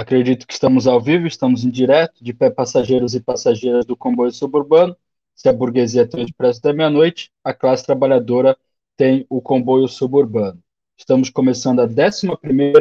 [0.00, 4.32] Acredito que estamos ao vivo, estamos em direto, de pé passageiros e passageiras do comboio
[4.32, 4.96] suburbano.
[5.36, 8.56] Se a burguesia tem o expresso da meia-noite, a classe trabalhadora
[8.96, 10.58] tem o comboio suburbano.
[10.96, 12.28] Estamos começando a 11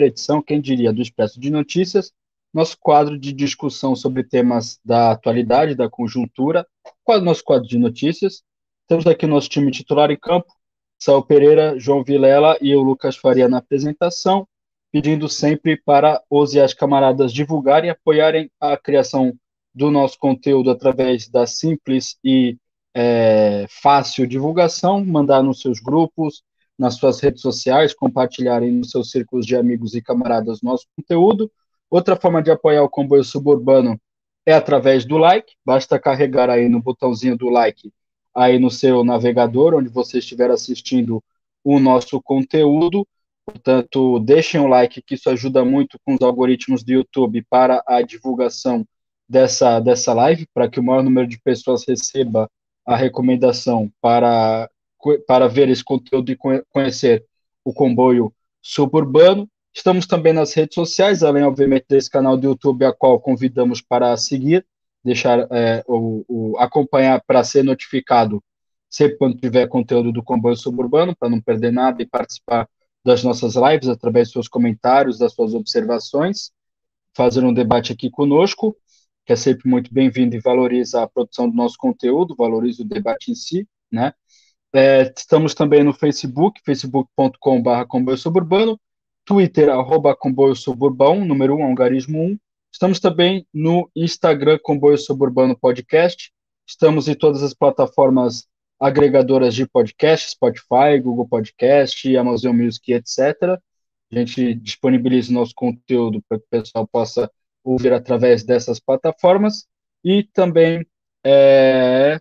[0.01, 2.13] edição, quem diria, do Expresso de Notícias,
[2.53, 6.65] nosso quadro de discussão sobre temas da atualidade, da conjuntura,
[7.03, 8.43] quase nosso quadro de notícias.
[8.87, 10.53] Temos aqui o nosso time titular em campo,
[10.97, 14.47] Saul Pereira, João Vilela e o Lucas Faria na apresentação
[14.91, 19.33] pedindo sempre para os e as camaradas divulgarem e apoiarem a criação
[19.73, 22.57] do nosso conteúdo através da simples e
[22.93, 26.43] é, fácil divulgação, mandar nos seus grupos,
[26.77, 31.51] nas suas redes sociais, compartilharem nos seus círculos de amigos e camaradas nosso conteúdo.
[31.89, 33.99] Outra forma de apoiar o comboio suburbano
[34.45, 37.91] é através do like, basta carregar aí no botãozinho do like
[38.33, 41.23] aí no seu navegador, onde você estiver assistindo
[41.63, 43.07] o nosso conteúdo.
[43.49, 48.01] Portanto, deixem o like, que isso ajuda muito com os algoritmos do YouTube para a
[48.03, 48.85] divulgação
[49.27, 52.49] dessa, dessa live, para que o maior número de pessoas receba
[52.85, 54.69] a recomendação para,
[55.27, 56.37] para ver esse conteúdo e
[56.69, 57.25] conhecer
[57.65, 59.49] o comboio suburbano.
[59.73, 64.15] Estamos também nas redes sociais, além, obviamente, desse canal do YouTube, a qual convidamos para
[64.17, 64.65] seguir,
[65.03, 68.43] deixar é, o, o, acompanhar para ser notificado
[68.89, 72.67] sempre quando tiver conteúdo do comboio suburbano, para não perder nada e participar
[73.09, 76.51] das nossas lives, através dos seus comentários, das suas observações,
[77.15, 78.77] fazer um debate aqui conosco,
[79.25, 83.31] que é sempre muito bem-vindo e valoriza a produção do nosso conteúdo, valoriza o debate
[83.31, 84.13] em si, né?
[84.71, 88.79] É, estamos também no Facebook, facebook.com.br comboio suburbano,
[89.25, 92.37] Twitter, arroba comboio suburbano, número 1, algarismo 1.
[92.71, 96.31] Estamos também no Instagram, comboio suburbano podcast.
[96.67, 98.47] Estamos em todas as plataformas
[98.79, 103.59] agregadoras de podcast, Spotify, Google Podcast, Amazon Music, etc.
[104.11, 107.29] A gente disponibiliza nosso conteúdo para que o pessoal possa
[107.63, 109.67] ouvir através dessas plataformas
[110.03, 110.85] e também,
[111.23, 112.19] é,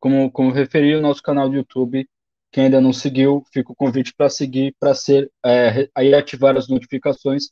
[0.00, 2.08] como, como referi, o nosso canal do YouTube.
[2.50, 6.68] Quem ainda não seguiu, fica o convite para seguir, para ser é, aí ativar as
[6.68, 7.50] notificações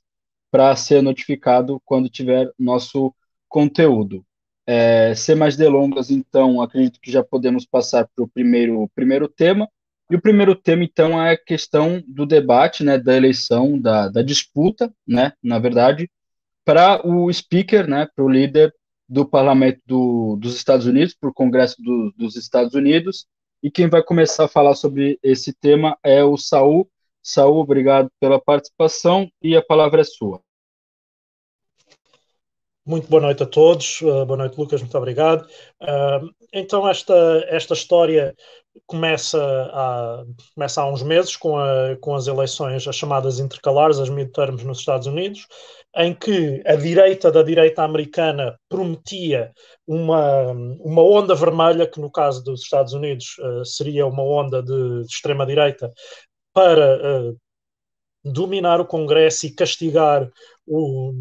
[0.50, 3.14] para ser notificado quando tiver nosso
[3.48, 4.24] conteúdo.
[4.66, 9.68] É, sem mais delongas, então, acredito que já podemos passar para o primeiro, primeiro tema.
[10.10, 14.22] E o primeiro tema, então, é a questão do debate, né, da eleição, da, da
[14.22, 16.10] disputa, né, na verdade,
[16.64, 18.72] para o speaker, né, para o líder
[19.08, 23.26] do parlamento do, dos Estados Unidos, para o Congresso do, dos Estados Unidos.
[23.62, 26.88] E quem vai começar a falar sobre esse tema é o Saul.
[27.22, 30.40] Saul, obrigado pela participação e a palavra é sua.
[32.84, 34.00] Muito boa noite a todos.
[34.00, 34.80] Uh, boa noite, Lucas.
[34.80, 35.46] Muito obrigado.
[35.80, 37.14] Uh, então, esta,
[37.46, 38.34] esta história
[38.86, 39.40] começa
[39.72, 44.64] há, começa há uns meses com, a, com as eleições, as chamadas intercalares, as midterms
[44.64, 45.46] nos Estados Unidos,
[45.96, 49.52] em que a direita da direita americana prometia
[49.86, 50.50] uma,
[50.80, 55.12] uma onda vermelha, que no caso dos Estados Unidos uh, seria uma onda de, de
[55.12, 55.92] extrema-direita,
[56.52, 57.32] para
[58.24, 60.28] dominar o Congresso e castigar
[60.66, 61.12] o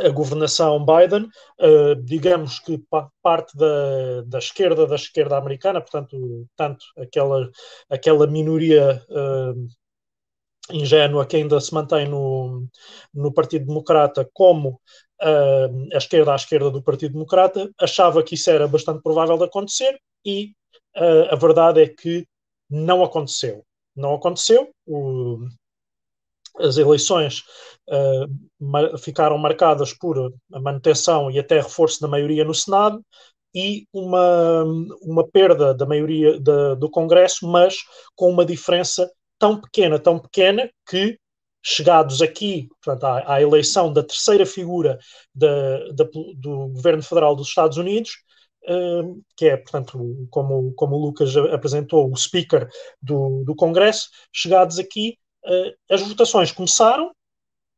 [0.00, 1.28] a governação Biden,
[1.60, 2.82] uh, digamos que
[3.22, 7.50] parte da, da esquerda da esquerda americana, portanto, tanto aquela,
[7.88, 9.66] aquela minoria uh,
[10.70, 12.66] ingênua que ainda se mantém no,
[13.14, 14.80] no Partido Democrata, como
[15.22, 19.44] uh, a esquerda à esquerda do Partido Democrata, achava que isso era bastante provável de
[19.44, 20.52] acontecer e
[21.30, 22.26] a verdade é que
[22.70, 23.62] não aconteceu.
[23.94, 24.70] Não aconteceu.
[24.86, 25.46] O,
[26.58, 27.42] as eleições
[27.88, 33.04] uh, ficaram marcadas por a manutenção e até reforço da maioria no Senado
[33.54, 34.64] e uma,
[35.00, 37.76] uma perda da maioria da, do Congresso, mas
[38.14, 41.18] com uma diferença tão pequena, tão pequena, que
[41.62, 44.98] chegados aqui, portanto, à, à eleição da terceira figura
[45.34, 46.04] da, da,
[46.36, 48.10] do governo federal dos Estados Unidos,
[48.68, 52.68] uh, que é, portanto, como, como o Lucas apresentou, o speaker
[53.00, 55.18] do, do Congresso, chegados aqui,
[55.90, 57.12] as votações começaram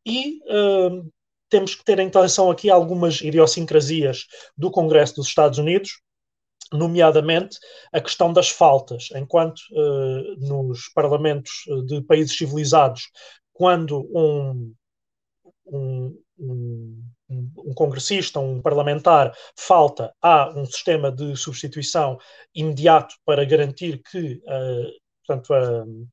[0.06, 1.11] e uh,
[1.49, 4.26] temos que ter em atenção aqui algumas idiosincrasias
[4.56, 6.00] do Congresso dos Estados Unidos,
[6.73, 7.59] nomeadamente
[7.93, 13.11] a questão das faltas, enquanto uh, nos parlamentos de países civilizados,
[13.53, 14.75] quando um,
[15.67, 22.19] um, um, um, congressista, um parlamentar falta, há um sistema de substituição
[22.55, 26.09] imediato para garantir que uh, portanto, uh,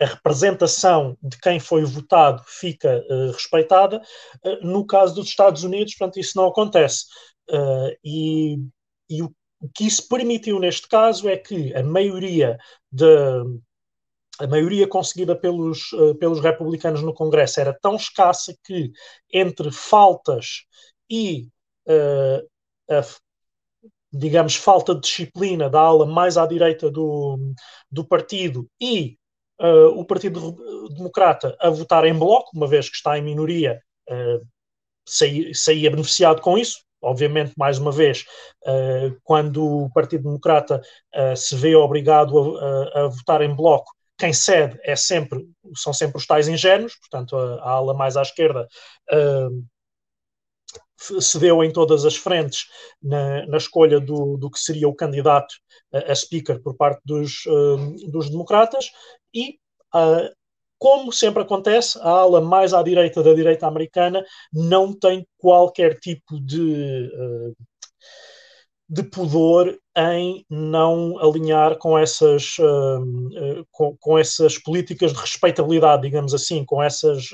[0.00, 4.00] a representação de quem foi votado fica uh, respeitada.
[4.44, 7.04] Uh, no caso dos Estados Unidos, portanto, isso não acontece.
[7.48, 8.56] Uh, e,
[9.08, 12.58] e o, o, que isso permitiu neste caso é que a maioria
[12.92, 13.06] de,
[14.38, 15.90] a maioria conseguida pelos,
[16.20, 18.92] pelos republicanos no Congresso era tão escassa que,
[19.32, 20.64] entre faltas
[21.08, 21.48] e
[21.88, 22.46] uh,
[22.90, 23.02] a,
[24.12, 27.38] digamos, falta de disciplina da ala mais à direita do,
[27.90, 29.16] do partido e
[29.60, 30.56] uh, o Partido
[30.94, 33.80] Democrata a votar em bloco, uma vez que está em minoria,
[35.06, 36.84] saía, saía beneficiado com isso.
[37.02, 38.24] Obviamente, mais uma vez,
[39.22, 40.80] quando o Partido Democrata
[41.36, 46.16] se vê obrigado a, a, a votar em bloco, quem cede é sempre, são sempre
[46.16, 48.66] os tais ingênuos, portanto, a, a ala mais à esquerda
[49.12, 49.64] uh,
[51.20, 52.66] cedeu em todas as frentes
[53.02, 55.54] na, na escolha do, do, que seria o candidato
[55.92, 58.90] a, speaker por parte dos, uh, dos democratas
[59.34, 59.58] e
[59.94, 60.34] uh,
[60.78, 66.38] como sempre acontece, a ala mais à direita da direita americana não tem qualquer tipo
[66.40, 67.56] de, uh,
[68.88, 76.02] de pudor em não alinhar com essas, uh, uh, com, com, essas políticas de respeitabilidade,
[76.02, 77.30] digamos assim, com essas,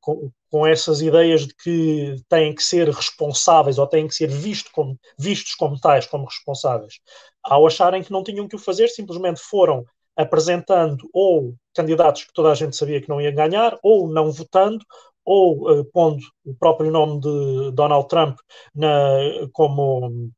[0.00, 4.70] com, com, essas ideias de que têm que ser responsáveis ou têm que ser visto
[4.72, 7.00] como, vistos como tais, como responsáveis.
[7.42, 9.84] Ao acharem que não tinham que o fazer, simplesmente foram
[10.16, 14.84] apresentando ou candidatos que toda a gente sabia que não ia ganhar, ou não votando,
[15.24, 18.38] ou uh, pondo o próprio nome de Donald Trump
[18.74, 18.88] na,
[19.52, 20.30] como,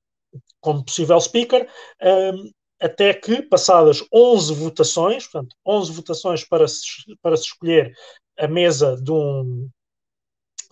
[0.60, 1.68] como possível speaker,
[2.00, 2.50] um, ehm,
[2.80, 6.82] até que, passadas 11 votações, portanto, 11 votações para se,
[7.22, 7.94] para se escolher
[8.38, 9.68] a mesa de um,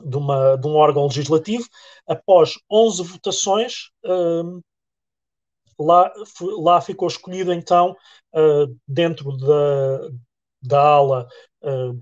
[0.04, 1.66] de, uma, de um órgão legislativo,
[2.06, 4.60] após 11 votações, um, ehm,
[5.80, 6.12] lá,
[6.58, 7.96] lá ficou escolhido então,
[8.34, 10.10] uh, dentro da,
[10.62, 11.28] da ala
[11.62, 11.98] uh,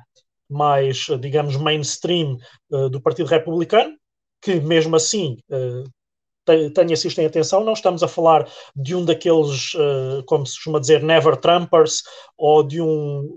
[0.49, 2.37] mais, digamos, mainstream
[2.71, 3.97] uh, do Partido Republicano,
[4.43, 5.37] que mesmo assim
[6.73, 9.73] tenha assistem atenção, não estamos a falar de um daqueles,
[10.27, 12.03] como se costuma dizer, never Trumpers,
[12.39, 13.37] ou de um,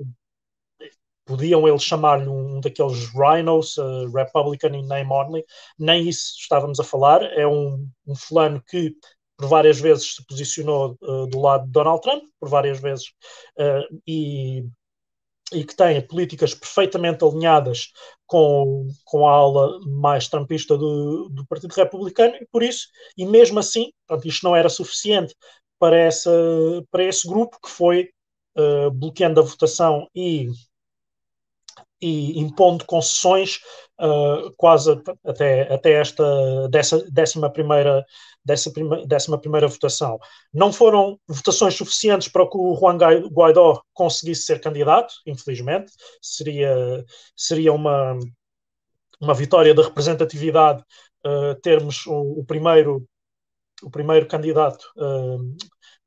[1.32, 5.46] podiam eles chamar-lhe um daqueles rhinos, uh, Republican in name only,
[5.80, 8.94] nem isso estávamos a falar, é um, um fulano que
[9.38, 13.06] por várias vezes se posicionou uh, do lado de Donald Trump, por várias vezes,
[13.58, 14.66] uh, e,
[15.54, 17.94] e, que tem políticas perfeitamente alinhadas
[18.28, 22.88] com, com a ala mais trumpista do, do Partido Republicano, e por isso,
[23.18, 25.34] e mesmo assim, portanto, isto não era suficiente
[25.80, 26.30] para, essa,
[26.92, 28.10] para esse grupo que foi
[28.58, 30.50] uh, bloqueando a votação e
[32.02, 33.60] e impondo concessões
[34.00, 34.92] uh, quase
[35.26, 38.04] até, até esta dessa, décima, primeira,
[38.44, 40.20] dessa prima, décima primeira votação.
[40.54, 45.92] Não foram votações suficientes para que o Juan Guaidó conseguisse ser candidato, infelizmente.
[46.22, 47.06] Seria,
[47.36, 48.18] seria uma,
[49.20, 50.84] uma vitória da representatividade
[51.26, 53.08] uh, termos o, o, primeiro
[53.84, 55.56] o primeiro candidato uh,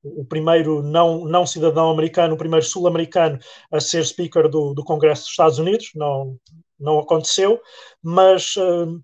[0.05, 3.39] o primeiro não, não cidadão americano, o primeiro sul-americano
[3.73, 6.39] a ser speaker do, do Congresso dos Estados Unidos, não,
[6.79, 7.61] não aconteceu,
[8.03, 9.03] mas uh,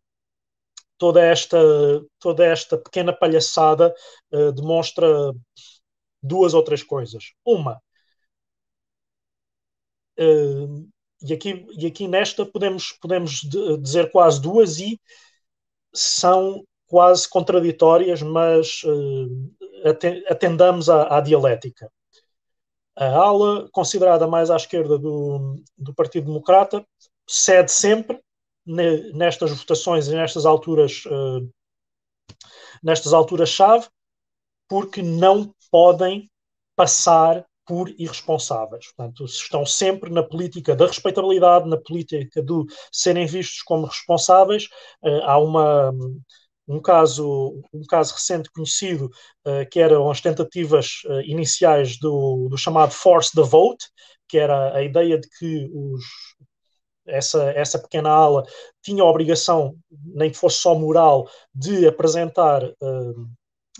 [0.99, 1.59] toda, esta,
[2.19, 3.95] toda esta pequena palhaçada
[4.33, 5.33] uh, demonstra
[6.23, 7.33] duas ou três coisas.
[7.45, 7.81] Uma,
[10.19, 10.89] uh,
[11.23, 13.41] e, aqui, e aqui nesta podemos, podemos
[13.81, 15.01] dizer quase duas, e
[15.95, 18.83] são quase contraditórias, mas
[20.29, 21.91] atendamos à, à, dialética.
[22.97, 26.85] A ala considerada mais à esquerda do, do Partido Democrata
[27.27, 28.21] cede sempre
[28.67, 31.49] ne, nestas votações e nestas alturas uh,
[32.83, 33.89] nestas alturas-chave
[34.69, 36.31] porque não podem
[36.77, 38.87] passar por irresponsáveis.
[38.93, 44.65] Portanto, estão sempre na política da respeitabilidade, na política de serem vistos como responsáveis.
[45.03, 45.93] Uh, há uma
[46.71, 49.11] um caso, um caso recente conhecido,
[49.47, 53.87] uh, que eram as tentativas uh, iniciais do, do, chamado Force the Vote,
[54.29, 56.05] que era a ideia de que os,
[57.05, 58.45] essa, essa pequena ala
[58.83, 63.29] tinha a obrigação, nem que fosse só moral, de apresentar, uh,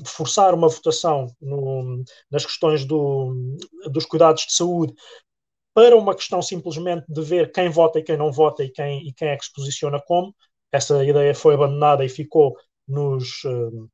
[0.05, 3.57] forçar uma votação no, nas questões do,
[3.93, 4.95] dos cuidados de saúde
[5.73, 9.13] para uma questão simplesmente de ver quem vota e quem não vota e quem, e
[9.13, 10.35] quem é que se posiciona como.
[10.73, 12.57] Essa ideia foi abandonada e ficou
[12.91, 13.89] nos uh,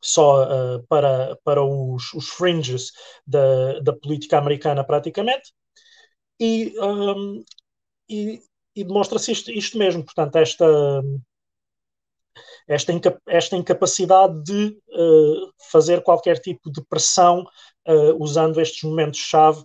[0.00, 2.92] só uh, para, para os, os fringes
[3.26, 5.52] da, da política americana praticamente
[6.38, 7.44] e, um,
[8.08, 8.42] e,
[8.74, 10.66] e demonstra-se isto, isto, mesmo, portanto esta
[12.66, 17.44] esta, inca esta incapacidade de uh, fazer qualquer tipo de pressão
[18.20, 19.64] usando estes momentos-chave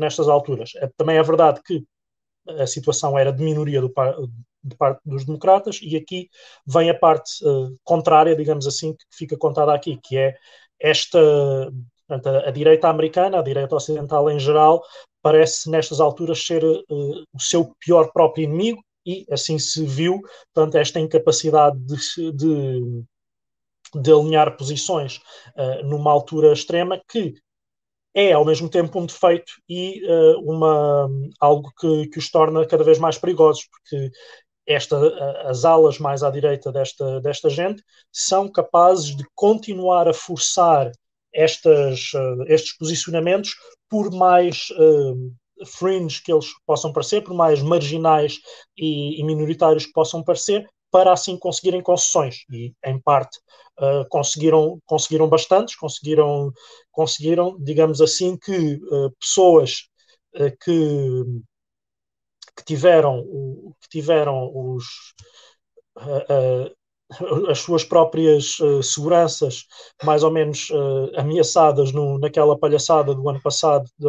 [0.00, 0.72] nestas alturas.
[0.96, 1.84] Também é verdade que
[2.48, 3.92] a situação era de minoria do,
[4.64, 6.28] de parte dos democratas, e aqui
[6.66, 10.36] vem a parte uh, contrária, digamos assim, que fica contada aqui, que é
[10.80, 11.18] esta,
[12.06, 14.82] Portanto, a, a, direita americana, a direita ocidental em geral,
[15.22, 20.20] parece nestas alturas ser uh, o seu pior próprio inimigo e assim se viu,
[20.52, 23.04] portanto, esta incapacidade de, de,
[23.94, 25.18] de alinhar posições
[25.56, 27.34] uh, numa altura extrema que
[28.14, 31.08] é ao mesmo tempo um defeito e uh, uma,
[31.40, 34.10] algo que, que os torna cada vez mais perigosos, porque
[34.66, 34.96] esta,
[35.48, 40.90] as alas mais à direita desta, desta gente são capazes de continuar a forçar
[41.34, 43.56] estas, uh, estes posicionamentos
[43.88, 48.38] por mais uh, fringe que eles possam parecer, por mais marginais
[48.76, 52.44] e, e, minoritários que possam parecer, para assim conseguirem concessões.
[52.50, 53.38] E, em parte,
[53.80, 56.52] uh, conseguiram, conseguiram bastantes, conseguiram,
[56.92, 58.80] conseguiram, digamos assim, que
[59.20, 59.88] pessoas
[60.62, 61.22] que
[62.56, 63.22] que tiveram,
[63.80, 64.84] que tiveram os,
[67.48, 69.66] as suas próprias uh, seguranças
[70.02, 70.68] mais ou menos
[71.16, 73.88] ameaçadas no, naquela palhaçada do ano passado.
[73.98, 74.08] De,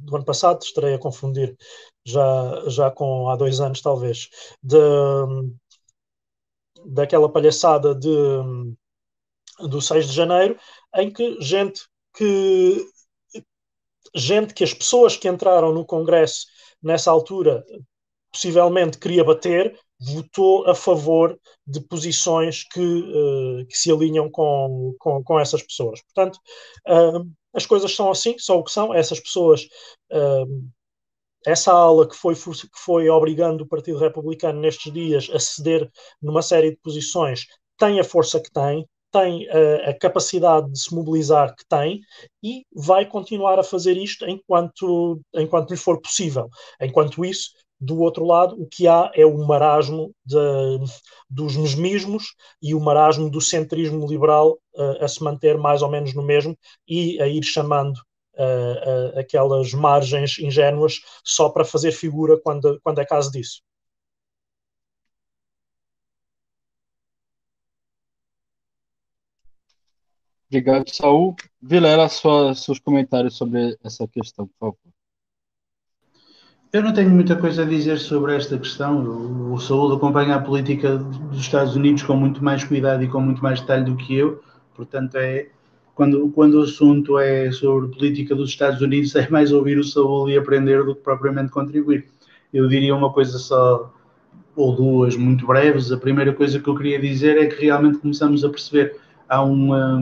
[0.00, 1.56] do ano passado, estarei a confundir,
[2.04, 4.28] já, já com há dois anos talvez,
[4.62, 4.76] de,
[6.84, 8.08] daquela palhaçada de,
[9.68, 10.58] do 6 de janeiro,
[10.96, 11.82] em que gente
[12.14, 12.86] que
[14.14, 16.46] gente que as pessoas que entraram no Congresso
[16.82, 17.64] nessa altura
[18.34, 25.22] possivelmente queria bater, votou a favor de posições que, uh, que se alinham com, com,
[25.22, 26.02] com, essas pessoas.
[26.02, 26.38] Portanto,
[26.88, 28.92] uh, as coisas são assim, são o que são.
[28.92, 29.62] Essas pessoas,
[30.12, 30.68] uh,
[31.46, 35.88] essa ala que foi, que foi obrigando o Partido Republicano nestes dias a ceder
[36.20, 37.46] numa série de posições,
[37.78, 42.00] tem a força que tem, tem a, a, capacidade de se mobilizar que tem
[42.42, 46.48] e vai continuar a fazer isto enquanto, enquanto lhe for possível.
[46.80, 50.36] Enquanto isso, do outro lado, o que há é o marasmo de,
[51.30, 52.24] dos mesmismos
[52.60, 56.56] e o marasmo do centrismo liberal uh, a se manter mais ou menos no mesmo
[56.88, 57.96] e a ir chamando
[58.36, 60.94] uh, uh, aquelas margens ingênuas
[61.24, 63.62] só para fazer figura quando, quando é caso disso.
[70.48, 71.34] Obrigado, Saul.
[71.60, 74.94] Vilela, sua, seus comentários sobre essa questão, por favor.
[76.74, 79.52] Eu não tenho muita coisa a dizer sobre esta questão.
[79.52, 83.40] O, Saúl acompanha a política dos Estados Unidos com muito mais cuidado e com muito
[83.40, 84.42] mais detalhe do que eu.
[84.74, 85.50] Portanto, é
[85.94, 90.28] quando, quando o assunto é sobre política dos Estados Unidos, é mais ouvir o Saúl
[90.28, 92.06] e aprender do que propriamente contribuir.
[92.52, 93.94] Eu diria uma coisa só,
[94.56, 95.92] ou duas, muito breves.
[95.92, 98.96] A primeira coisa que eu queria dizer é que realmente começamos a perceber
[99.28, 99.96] há uma,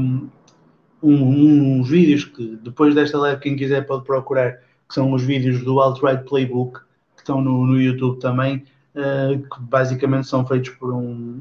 [1.02, 4.52] um, uns vídeos que depois desta live, quem quiser pode procurar,
[4.88, 6.80] que são os vídeos do Alt-Right Playbook,
[7.16, 8.64] que estão no, no YouTube também,
[8.94, 11.40] uh, que basicamente são feitos por um.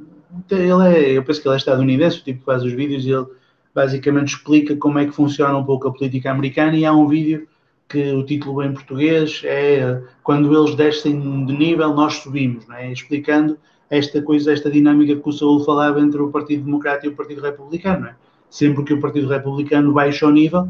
[0.49, 3.11] Ele é, eu penso que ele é estadunidense, o tipo que faz os vídeos, e
[3.11, 3.25] ele
[3.73, 6.75] basicamente explica como é que funciona um pouco a política americana.
[6.75, 7.47] E há um vídeo
[7.87, 12.91] que o título em português é Quando eles descem de nível, nós subimos, não é?
[12.91, 13.57] explicando
[13.91, 17.41] esta coisa, esta dinâmica que o Saúl falava entre o Partido Democrata e o Partido
[17.41, 18.07] Republicano.
[18.07, 18.15] É?
[18.51, 20.67] sempre que o Partido Republicano baixa o nível,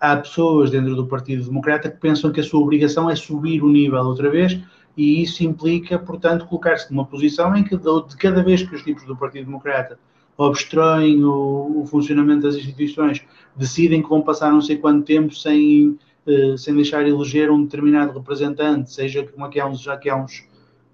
[0.00, 3.68] há pessoas dentro do Partido Democrata que pensam que a sua obrigação é subir o
[3.68, 4.58] nível outra vez,
[4.96, 9.04] e isso implica, portanto, colocar-se numa posição em que, de cada vez que os tipos
[9.04, 9.98] do Partido Democrata
[10.36, 13.22] obstroem o, o, funcionamento das instituições,
[13.54, 18.12] decidem que vão passar não sei quanto tempo sem, eh, sem deixar eleger um determinado
[18.12, 20.46] representante, seja como aqui há uns, já que há uns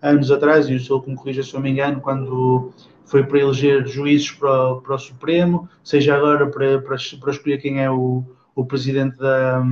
[0.04, 2.72] anos atrás, e o que me se eu me engano, quando
[3.06, 7.58] foi para eleger juízes para o, para o Supremo, seja agora para, para, para escolher
[7.58, 8.22] quem é o,
[8.54, 9.62] o presidente da,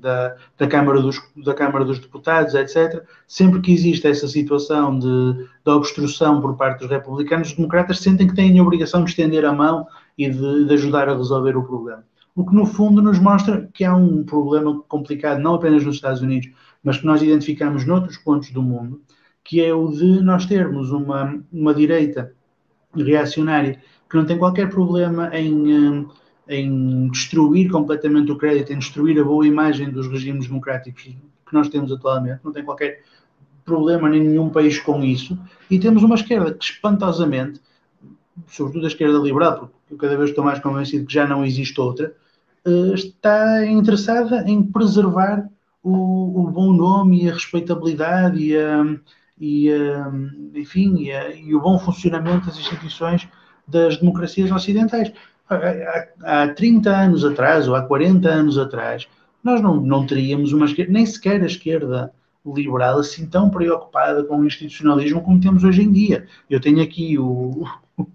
[0.00, 3.04] da, da, Câmara dos, da Câmara dos Deputados, etc.
[3.28, 8.26] Sempre que existe essa situação de, de obstrução por parte dos republicanos, os democratas sentem
[8.26, 11.62] que têm a obrigação de estender a mão e de, de ajudar a resolver o
[11.62, 12.04] problema.
[12.34, 16.20] O que, no fundo, nos mostra que há um problema complicado, não apenas nos Estados
[16.20, 16.50] Unidos,
[16.82, 19.00] mas que nós identificamos noutros pontos do mundo,
[19.46, 22.32] que é o de nós termos uma, uma direita
[22.94, 26.04] reacionária que não tem qualquer problema em,
[26.48, 31.54] eh, em destruir completamente o crédito, em destruir a boa imagem dos regimes democráticos que
[31.54, 33.02] nós temos atualmente, não tem qualquer
[33.64, 35.38] problema em nenhum país com isso,
[35.70, 37.60] e temos uma esquerda que espantosamente,
[38.48, 41.80] sobretudo a esquerda liberal, porque eu cada vez estou mais convencido que já não existe
[41.80, 42.12] outra,
[42.64, 45.48] eh, está interessada em preservar
[45.84, 48.84] o, o bom nome e a respeitabilidade e a,
[49.38, 53.28] e, hum, enfim, e, e, o bom funcionamento das instituições
[53.66, 55.12] das democracias ocidentais.
[55.48, 59.06] Há, há 30 anos atrás, ou há 40 anos atrás,
[59.42, 62.12] nós não, não teríamos uma esquerda, nem sequer a esquerda
[62.44, 66.26] liberal assim tão preocupada com o institucionalismo como temos hoje em dia.
[66.48, 67.64] Eu tenho aqui o,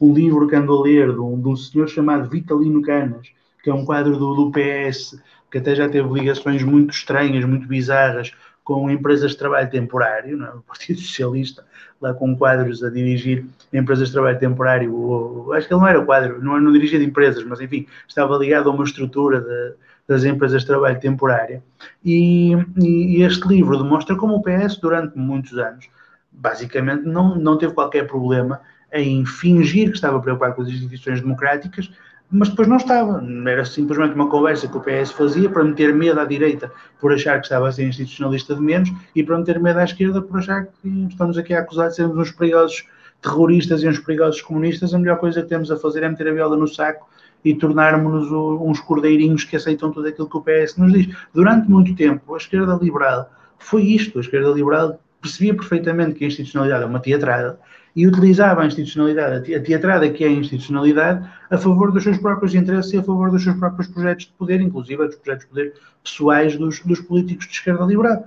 [0.00, 3.28] um livro que ando a ler de um, de um senhor chamado Vitalino Canas,
[3.62, 5.20] que é um quadro do, do PS,
[5.50, 8.32] que até já teve ligações muito estranhas, muito bizarras,
[8.68, 10.50] com empresas de trabalho temporário, é?
[10.50, 11.64] o Partido Socialista,
[11.98, 14.94] lá com quadros a dirigir empresas de trabalho temporário.
[14.94, 18.36] Ou, acho que ele não era quadro, não, não dirigia de empresas, mas enfim, estava
[18.36, 19.74] ligado a uma estrutura de,
[20.06, 21.62] das empresas de trabalho temporária.
[22.04, 25.88] E, e, este livro demonstra como o PS, durante muitos anos,
[26.30, 28.60] basicamente não, não teve qualquer problema
[28.92, 31.90] em fingir que estava preocupado com as instituições democráticas,
[32.30, 33.22] mas depois não estava.
[33.46, 36.70] Era simplesmente uma conversa que o PS fazia para meter medo à direita
[37.00, 40.20] por achar que estava a ser institucionalista de menos e para meter medo à esquerda
[40.20, 42.86] por achar que estamos aqui a acusar de sermos uns perigosos
[43.22, 44.92] terroristas e uns perigosos comunistas.
[44.92, 47.08] A melhor coisa que temos a fazer é meter a viola no saco
[47.44, 51.16] e tornarmos-nos uns cordeirinhos que aceitam tudo aquilo que o PS nos diz.
[51.32, 54.18] Durante muito tempo, a esquerda liberal foi isto.
[54.18, 57.58] A esquerda liberal percebia perfeitamente que a institucionalidade é uma teatrada
[57.98, 62.54] e utilizava a institucionalidade, a teatrada que é a institucionalidade, a favor dos seus próprios
[62.54, 65.74] interesses e a favor dos seus próprios projetos de poder, inclusive dos projetos de poder
[66.04, 68.24] pessoais dos, dos políticos de esquerda liberal.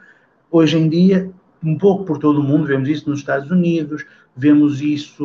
[0.51, 1.31] Hoje em dia,
[1.63, 5.23] um pouco por todo o mundo, vemos isso nos Estados Unidos, vemos isso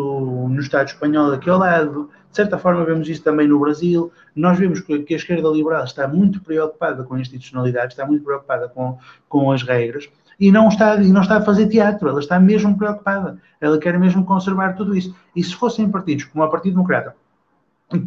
[0.48, 4.12] no Estado espanhol aqui ao lado, de certa forma vemos isso também no Brasil.
[4.32, 8.68] Nós vemos que, a esquerda liberal está muito preocupada com a institucionalidade, está muito preocupada
[8.68, 8.96] com,
[9.28, 10.08] com as regras,
[10.38, 13.38] e não está, e não está a fazer teatro, ela está mesmo preocupada.
[13.60, 15.14] Ela quer mesmo conservar tudo isso.
[15.34, 17.14] E se fossem partidos como o Partido Democrata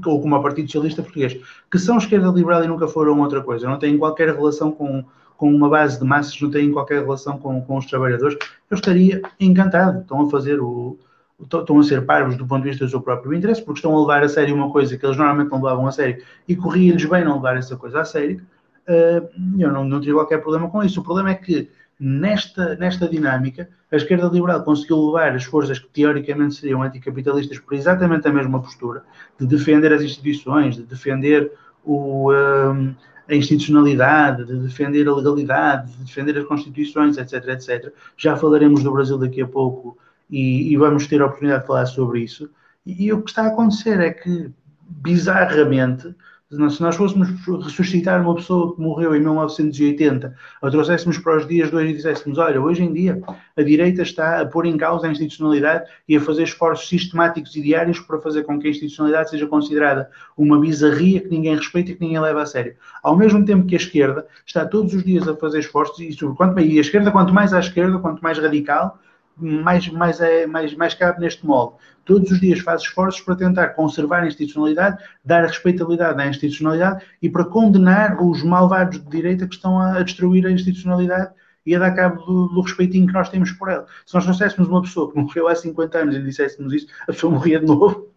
[0.05, 1.39] ou como o Partido Socialista Português,
[1.71, 5.05] que são esquerda liberal e nunca foram outra coisa, não têm qualquer relação com,
[5.37, 8.37] com uma base de massas, não têm qualquer relação com, com os trabalhadores,
[8.69, 10.01] eu estaria encantado.
[10.01, 10.97] Estão a fazer o.
[11.41, 14.01] Estão a ser parvos do ponto de vista do seu próprio interesse, porque estão a
[14.01, 17.23] levar a sério uma coisa que eles normalmente não levavam a sério e corria-lhes bem
[17.23, 18.41] não levar essa coisa a sério.
[18.85, 20.99] Uh, eu não, não tive qualquer problema com isso.
[20.99, 25.87] O problema é que nesta, nesta dinâmica, a esquerda liberal conseguiu levar as forças que
[25.87, 29.03] teoricamente seriam anticapitalistas por exatamente a mesma postura,
[29.39, 31.51] de defender as instituições, de defender
[31.83, 32.95] o, um,
[33.27, 37.93] a institucionalidade, de defender a legalidade, de defender as constituições, etc, etc.
[38.15, 39.97] Já falaremos do Brasil daqui a pouco
[40.29, 42.49] e, e vamos ter a oportunidade de falar sobre isso.
[42.85, 44.51] E, e o que está a acontecer é que,
[44.87, 46.15] bizarramente,
[46.51, 47.29] se nós fôssemos
[47.63, 50.33] ressuscitar uma pessoa que morreu em 1980,
[50.63, 53.21] ou trouxéssemos para os dias de hoje e disséssemos, olha, hoje em dia
[53.55, 57.61] a direita está a pôr em causa a institucionalidade e a fazer esforços sistemáticos e
[57.61, 61.95] diários para fazer com que a institucionalidade seja considerada uma bizarria que ninguém respeita e
[61.95, 62.75] que ninguém leva a sério.
[63.03, 66.59] Ao mesmo tempo que a esquerda está todos os dias a fazer esforços, e, quanto,
[66.59, 68.99] e a esquerda, quanto mais à esquerda, quanto mais radical,
[69.39, 71.75] mais, mais, é, mais, mais cabe neste molde.
[72.05, 77.29] Todos os dias faz esforços para tentar conservar a institucionalidade, dar respeitabilidade à institucionalidade e
[77.29, 81.31] para condenar os malvados de direita que estão a, destruir a institucionalidade
[81.65, 83.85] e a dar cabo do, do, respeitinho que nós temos por ela.
[84.05, 87.31] Se nós trouxéssemos uma pessoa que morreu há 50 anos e disséssemos isso, a pessoa
[87.31, 88.09] morria de novo.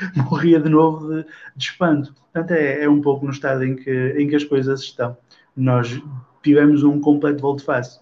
[0.30, 2.14] morria de novo de, de espanto.
[2.14, 5.16] Portanto, é, é, um pouco no estado em que, em que as coisas estão.
[5.56, 6.00] Nós
[6.42, 8.00] tivemos um completo volte-face.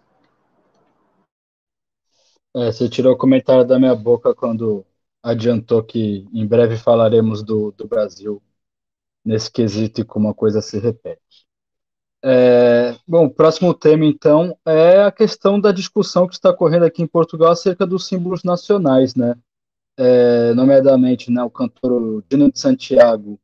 [2.56, 4.82] É, você tirou o comentário da minha boca quando
[5.22, 8.42] adiantou que em breve falaremos do, do Brasil
[9.22, 11.46] nesse quesito e como a coisa se repete.
[12.24, 17.02] É, bom, o próximo tema, então, é a questão da discussão que está correndo aqui
[17.02, 19.36] em Portugal acerca dos símbolos nacionais, né?
[19.98, 23.38] É, nomeadamente, né, o cantor Dino de Santiago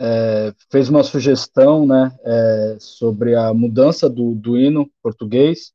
[0.00, 5.72] é, fez uma sugestão né, é, sobre a mudança do, do hino português.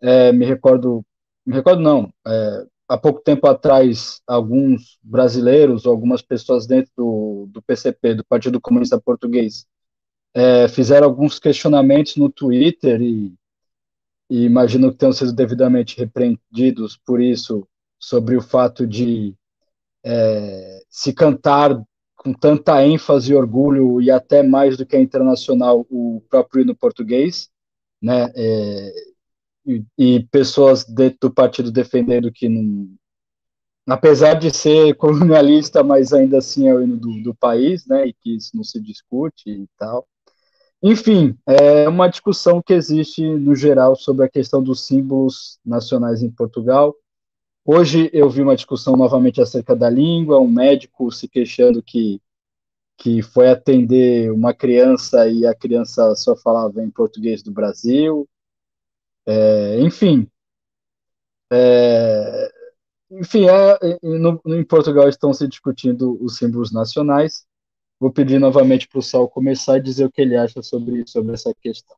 [0.00, 1.04] É, me recordo
[1.48, 7.62] me recordo não, é, há pouco tempo atrás, alguns brasileiros, algumas pessoas dentro do, do
[7.62, 9.66] PCP, do Partido Comunista Português,
[10.34, 13.32] é, fizeram alguns questionamentos no Twitter e,
[14.28, 17.66] e imagino que tenham sido devidamente repreendidos por isso,
[17.98, 19.34] sobre o fato de
[20.04, 21.82] é, se cantar
[22.14, 26.76] com tanta ênfase e orgulho, e até mais do que a internacional, o próprio hino
[26.76, 27.48] português,
[28.02, 28.30] né?
[28.36, 28.92] É,
[29.96, 32.88] e, pessoas dentro do partido defendendo que não,
[33.86, 38.12] apesar de ser colonialista, mas ainda assim é o hino do, do país, né, e
[38.12, 40.06] que isso não se discute e tal.
[40.82, 46.30] Enfim, é uma discussão que existe no geral sobre a questão dos símbolos nacionais em
[46.30, 46.94] Portugal.
[47.64, 52.20] Hoje eu vi uma discussão novamente acerca da língua, um médico se queixando que
[52.98, 58.28] que foi atender uma criança e a criança só falava em português do Brasil.
[59.30, 60.26] É, enfim,
[61.52, 62.50] é,
[63.10, 67.46] enfim, é, no, em Portugal estão se discutindo os símbolos nacionais.
[68.00, 71.34] Vou pedir novamente para o Sal começar e dizer o que ele acha sobre, sobre
[71.34, 71.96] essa questão.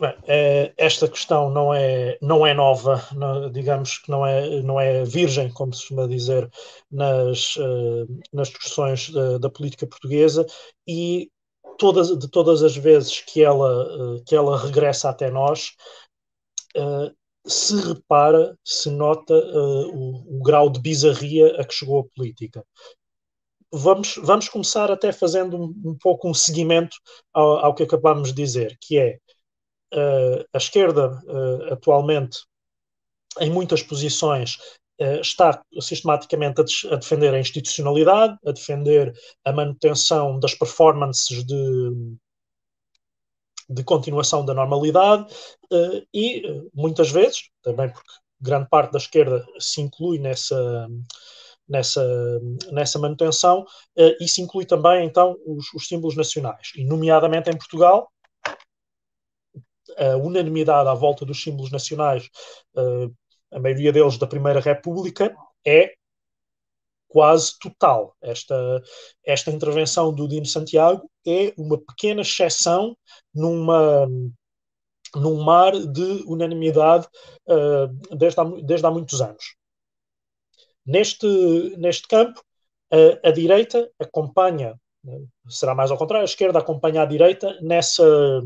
[0.00, 4.78] Bem, é, esta questão não é, não é nova, não, digamos que não é, não
[4.80, 6.48] é virgem, como se costuma dizer,
[6.90, 10.46] nas, uh, nas discussões da, da, política portuguesa
[10.86, 11.28] e
[11.76, 15.72] todas, de todas as vezes que ela, uh, que ela regressa até nós,
[16.76, 17.14] uh,
[17.46, 22.64] se repara, se nota o, o grau de bizarria a que chegou a política.
[23.70, 26.96] Vamos, vamos começar até fazendo um, um pouco um seguimento
[27.34, 29.18] ao, ao, que acabámos de dizer, que é
[30.54, 31.22] a esquerda
[31.70, 32.38] atualmente,
[33.40, 34.56] em muitas posições,
[34.98, 39.12] está sistematicamente a, defender a institucionalidade, a defender
[39.44, 42.16] a manutenção das performances de,
[43.68, 45.26] de continuação da normalidade
[46.12, 50.88] e muitas vezes, também porque grande parte da esquerda se inclui nessa
[51.68, 52.02] nessa,
[52.72, 56.72] nessa manutenção, uh, isso inclui também, então, os, os, símbolos nacionais.
[56.76, 58.10] E, nomeadamente em Portugal,
[59.96, 62.28] a unanimidade à volta dos símbolos nacionais,
[62.76, 63.14] uh,
[63.54, 65.94] a maioria deles da Primeira República, é
[67.08, 68.16] quase total.
[68.20, 68.82] Esta,
[69.24, 72.96] esta intervenção do Dino Santiago é uma pequena exceção
[73.32, 74.08] numa,
[75.14, 77.06] num mar de unanimidade
[77.46, 79.54] uh, desde, há, desde há muitos anos.
[80.84, 81.26] Neste,
[81.78, 82.42] neste campo,
[82.90, 84.74] a, a direita acompanha,
[85.48, 88.42] será mais ao contrário, a esquerda acompanha a direita nessa,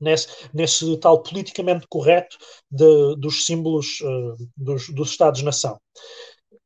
[0.00, 2.36] nesse, nesse tal politicamente correto
[2.70, 5.80] de, dos símbolos uh, dos, dos Estados-nação,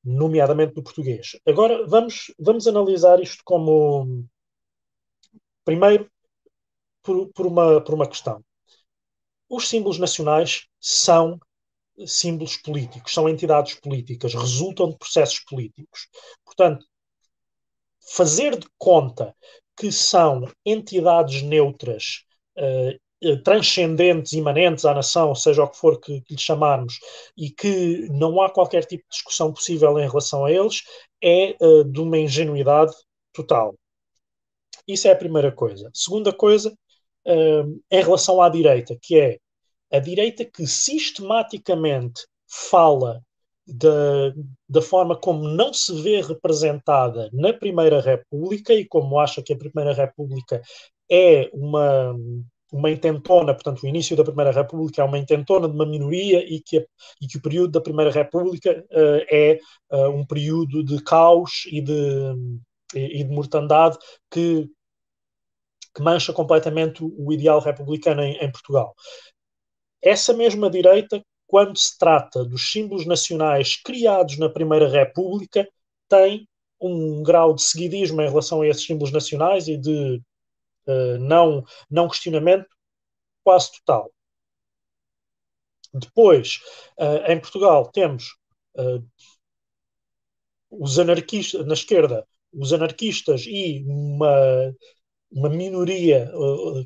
[0.05, 1.37] nomeadamente do português.
[1.47, 4.25] Agora vamos, vamos analisar isto como.
[5.65, 6.09] Primeiro,
[7.03, 8.45] por, por, uma, por uma questão.
[9.49, 11.41] Os símbolos nacionais são
[12.05, 16.09] símbolos políticos, são entidades políticas, resultam de processos políticos.
[16.45, 16.85] Portanto,
[18.13, 19.35] fazer de conta
[19.77, 22.26] que são entidades neutras
[23.43, 26.99] transcendentes, imanentes à nação, seja o que for que, que lhe chamarmos,
[27.37, 30.83] e que não há qualquer tipo de discussão possível em relação a eles,
[31.23, 32.93] é uh, de uma ingenuidade
[33.33, 33.75] total.
[34.87, 35.91] Isso é a primeira coisa.
[35.93, 36.71] Segunda coisa,
[37.27, 39.39] uh, em relação à direita, que é
[39.91, 43.23] a direita que sistematicamente fala
[43.67, 44.33] da,
[44.69, 49.59] da forma como não se vê representada na Primeira República e como acha que a
[49.59, 50.63] Primeira República
[51.11, 52.15] é uma,
[52.73, 56.61] uma intentona, portanto, o início da Primeira República é uma intentona de uma minoria e
[56.61, 56.87] que,
[57.21, 59.59] e que o período da Primeira República uh, é
[59.91, 61.93] uh, um período de caos e de,
[62.95, 63.97] e, e de mortandade
[64.31, 64.69] que,
[65.95, 68.95] que mancha completamente o, ideal republicano em, em Portugal.
[70.03, 75.67] Essa mesma direita, quando se trata dos símbolos nacionais criados na Primeira República,
[76.09, 76.47] tem
[76.81, 80.21] um grau de seguidismo em relação a esses símbolos nacionais e de
[80.87, 82.67] uh, não, não questionamento
[83.45, 84.11] quase total.
[85.95, 86.61] Depois,
[86.99, 88.37] uh, em Portugal, temos
[88.77, 89.05] uh,
[90.71, 94.75] os anarquistas, na esquerda, os anarquistas e uma,
[95.31, 96.31] uma minoria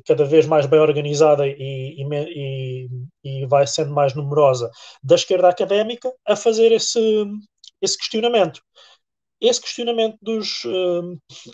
[0.05, 2.89] cada vez mais bem organizada e, e,
[3.23, 4.69] e, vai sendo mais numerosa
[5.03, 6.99] da esquerda académica a fazer esse,
[7.81, 8.61] esse questionamento.
[9.39, 10.63] Esse questionamento dos,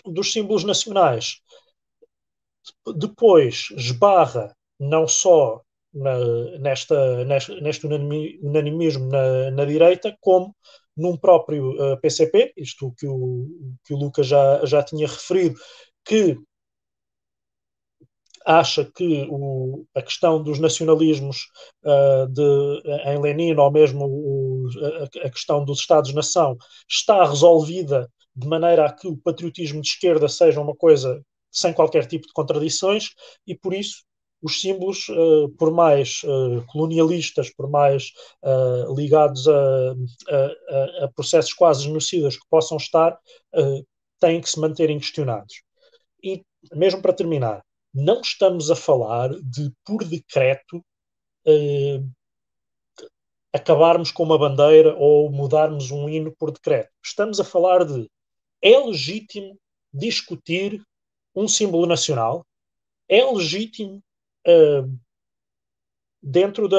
[0.04, 1.40] dos símbolos nacionais
[2.96, 6.18] depois esbarra não só na,
[6.58, 10.54] nesta, neste, neste unanimismo na, na, direita, como
[10.96, 13.46] num próprio uh, PCP, isto que o,
[13.84, 15.58] que o Lucas já, já tinha referido,
[16.04, 16.36] que
[18.44, 21.48] acha que o, a questão dos nacionalismos
[21.84, 24.66] uh, de, em Lenin, ou mesmo o,
[25.22, 26.56] a, a, questão dos Estados-nação,
[26.88, 32.06] está resolvida de maneira a que o patriotismo de esquerda seja uma coisa sem qualquer
[32.06, 33.10] tipo de contradições,
[33.46, 34.04] e por isso
[34.40, 38.12] os símbolos, uh, por mais uh, colonialistas, por mais
[38.96, 39.94] ligados a,
[40.30, 43.18] a, a, processos quase genocidas que possam estar,
[44.20, 45.62] têm que se manter inquestionados.
[46.22, 47.62] E mesmo para terminar,
[47.94, 50.84] não estamos a falar de, por decreto,
[51.46, 52.00] eh,
[53.52, 56.90] acabarmos com uma bandeira ou mudarmos um hino por decreto.
[57.02, 58.10] Estamos a falar de
[58.62, 59.58] é legítimo
[59.92, 60.82] discutir
[61.38, 62.44] um símbolo nacional,
[63.08, 64.02] é legítimo
[64.46, 64.84] eh,
[66.22, 66.78] dentro da,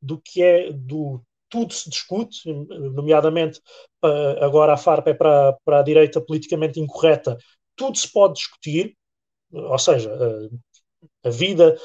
[0.00, 2.50] do que é do tudo se discute,
[2.94, 3.60] nomeadamente
[4.02, 7.36] uh, agora a FARP é para, para a direita politicamente incorreta,
[7.76, 8.96] tudo se pode discutir,
[9.52, 10.10] ou seja,
[11.22, 11.76] a vida,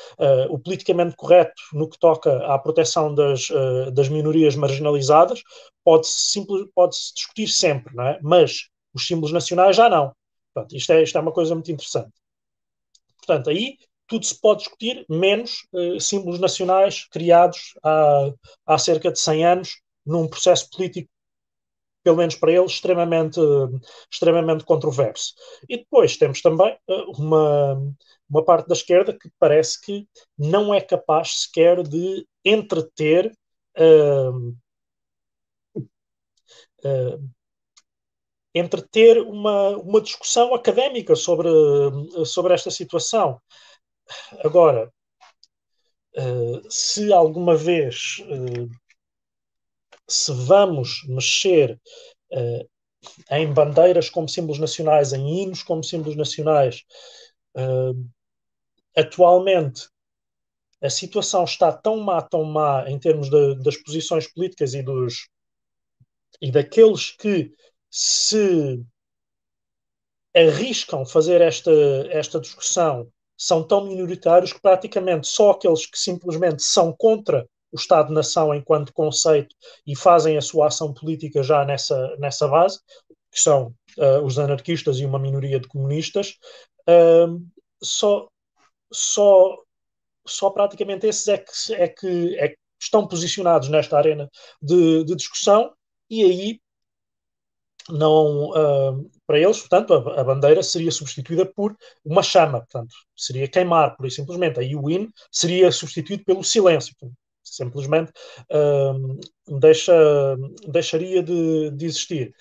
[0.50, 3.50] o politicamente correto no que toca à proteção das,
[3.94, 5.42] das minorias marginalizadas
[5.84, 8.20] pode-se pode -se discutir sempre, não é?
[8.22, 10.14] mas os símbolos nacionais já não.
[10.58, 12.12] Portanto, isto, é, isto é uma coisa muito interessante.
[13.18, 18.32] Portanto, aí tudo se pode discutir, menos uh, símbolos nacionais criados há,
[18.66, 21.10] há cerca de 100 anos num processo político
[22.04, 23.38] pelo menos para eles, extremamente,
[24.10, 25.34] extremamente controverso.
[25.68, 26.78] E depois temos também
[27.18, 27.94] uma,
[28.30, 33.30] uma parte da esquerda que parece que não é capaz sequer de entreter
[33.78, 34.58] uh,
[38.58, 41.50] entreter uma, uma discussão académica sobre,
[42.26, 43.42] sobre esta situação.
[44.44, 44.92] Agora,
[46.16, 48.70] uh, se alguma vez uh,
[50.08, 51.80] se vamos mexer
[52.32, 52.70] uh,
[53.32, 56.84] em bandeiras como símbolos nacionais, em hinos como símbolos nacionais,
[58.96, 59.90] atualmente
[60.82, 65.30] a situação está tão má, tão má em termos de, das posições políticas e dos
[66.42, 67.52] e daqueles que
[68.00, 68.86] se
[70.36, 71.72] arriscam fazer esta,
[72.12, 78.54] esta discussão são tão minoritários que praticamente só aqueles que simplesmente são contra o Estado-nação
[78.54, 79.56] enquanto conceito
[79.86, 82.80] e fazem a sua ação política já nessa, nessa base,
[83.32, 86.36] que são uh, os anarquistas e uma minoria de comunistas,
[86.88, 87.44] uh,
[87.82, 88.28] só,
[88.94, 89.58] só,
[90.28, 94.30] só praticamente esses é que, é que, é que estão posicionados nesta arena
[94.62, 95.74] de, de discussão
[96.08, 96.60] e aí
[97.90, 103.48] não uh, para eles, portanto, a, a, bandeira seria substituída por uma chama, portanto, seria
[103.48, 104.60] queimar, por isso simplesmente.
[104.60, 108.12] Aí o hino seria substituído pelo silêncio, portanto, simplesmente
[108.52, 109.94] uh, deixa,
[110.68, 112.34] deixaria de, de, existir.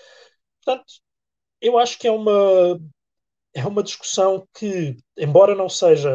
[0.64, 0.86] Portanto,
[1.60, 2.78] eu acho que é uma
[3.54, 6.10] é uma discussão que, embora não seja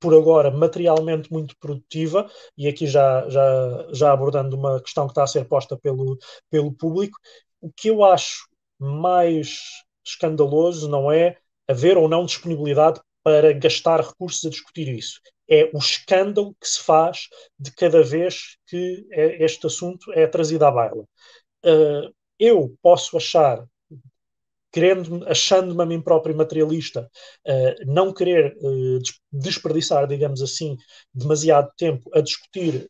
[0.00, 5.22] por agora materialmente muito produtiva, e aqui já, já, já abordando uma questão que está
[5.22, 6.16] a ser posta pelo,
[6.50, 7.18] pelo público,
[7.60, 8.47] o que eu acho
[8.78, 11.36] mais escandaloso não é
[11.68, 15.20] haver ou não disponibilidade para gastar recursos a discutir isso.
[15.50, 20.64] É o escândalo que se faz de cada vez que é, este assunto é trazido
[20.64, 21.04] à baila.
[21.64, 23.64] Uh, eu posso achar,
[24.70, 27.10] querendo, achando-me a mim próprio materialista,
[27.46, 28.98] uh, não querer uh,
[29.32, 30.76] desperdiçar, digamos assim,
[31.12, 32.88] demasiado tempo a discutir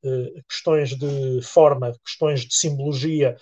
[0.49, 3.37] questões de forma, questões de simbologia,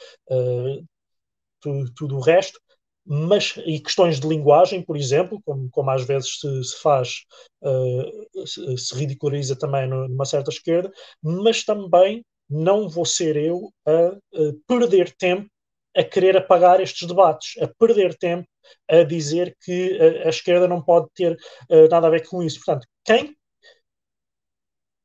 [1.60, 2.60] tudo, tudo o resto,
[3.06, 7.24] mas e questões de linguagem, por exemplo, como, como às vezes se, se faz,
[7.62, 10.90] uh, se, se, ridiculariza também numa certa esquerda,
[11.22, 14.18] mas também não vou ser eu a, a,
[14.66, 15.48] perder tempo
[15.96, 18.46] a querer apagar estes debates, a perder tempo
[18.90, 21.32] a dizer que a, a esquerda não pode ter
[21.70, 22.58] uh, nada a ver com isso.
[22.64, 23.36] Portanto, quem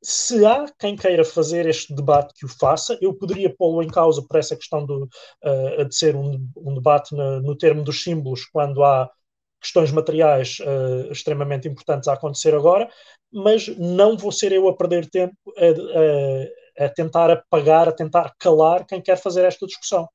[0.02, 4.20] se há quem queira fazer este debate que o faça, eu poderia pô-lo em causa
[4.26, 5.08] por essa questão do,
[5.44, 9.08] uh, de ser um, um debate no, no, termo dos símbolos, quando há
[9.60, 12.90] questões materiais uh, extremamente importantes a acontecer agora,
[13.32, 18.34] mas não vou ser eu a perder tempo a, a, a tentar apagar, a tentar
[18.38, 20.08] calar quem quer fazer esta discussão.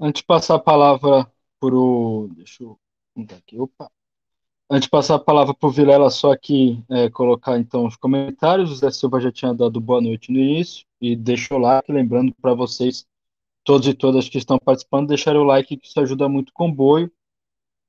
[0.00, 2.28] Antes de passar a palavra para o.
[2.34, 2.80] Deixa eu.
[3.36, 3.60] Aqui.
[3.60, 3.90] Opa.
[4.72, 8.70] Antes de passar a palavra para o Vilela, só aqui é, colocar então os comentários.
[8.70, 12.54] O Zé Silva já tinha dado boa noite no início e deixou like, lembrando para
[12.54, 13.04] vocês,
[13.64, 17.10] todos e todas que estão participando, deixarem o like, que isso ajuda muito o comboio.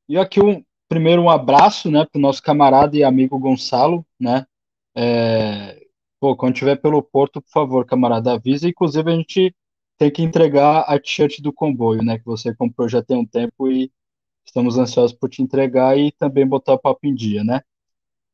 [0.10, 4.04] E aqui, um, primeiro, um abraço né, para o nosso camarada e amigo Gonçalo.
[4.20, 4.44] Né?
[4.98, 5.86] É,
[6.20, 8.68] pô, quando estiver pelo Porto, por favor, camarada, avisa.
[8.68, 9.56] Inclusive, a gente
[10.00, 13.72] tem que entregar a t-shirt do comboio, né, que você comprou já tem um tempo
[13.72, 13.92] e
[14.52, 17.62] Estamos ansiosos por te entregar e também botar o papo em dia, né?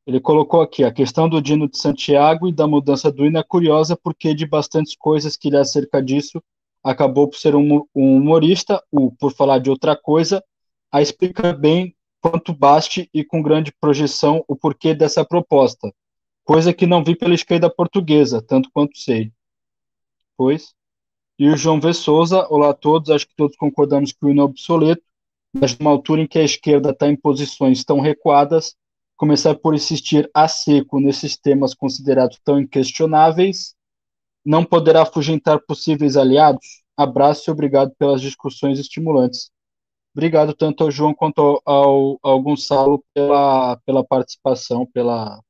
[0.03, 3.43] Ele colocou aqui a questão do Dino de Santiago e da mudança do hino é
[3.43, 6.41] curiosa porque de bastantes coisas que lhe acerca disso
[6.83, 10.43] acabou por ser um, um humorista, o por falar de outra coisa,
[10.91, 15.93] a explicar bem quanto baste e com grande projeção o porquê dessa proposta,
[16.43, 19.31] coisa que não vi pela esquerda portuguesa, tanto quanto sei.
[20.35, 20.73] Pois.
[21.37, 21.93] E o João V.
[21.93, 25.03] Souza, olá a todos, acho que todos concordamos que o hino é obsoleto,
[25.59, 28.75] mas numa altura em que a esquerda está em posições tão recuadas,
[29.15, 33.75] começar por insistir a seco nesses temas considerados tão inquestionáveis,
[34.45, 36.83] não poderá afugentar possíveis aliados?
[36.95, 39.51] Abraço e obrigado pelas discussões estimulantes.
[40.15, 45.41] Obrigado tanto ao João quanto ao, ao Gonçalo pela, pela participação pela,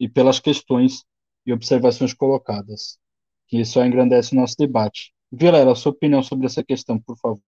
[0.00, 1.04] e pelas questões
[1.44, 2.98] e observações colocadas,
[3.46, 5.12] que só engrandece o nosso debate.
[5.30, 7.40] Vilela, sua opinião sobre essa questão, por favor.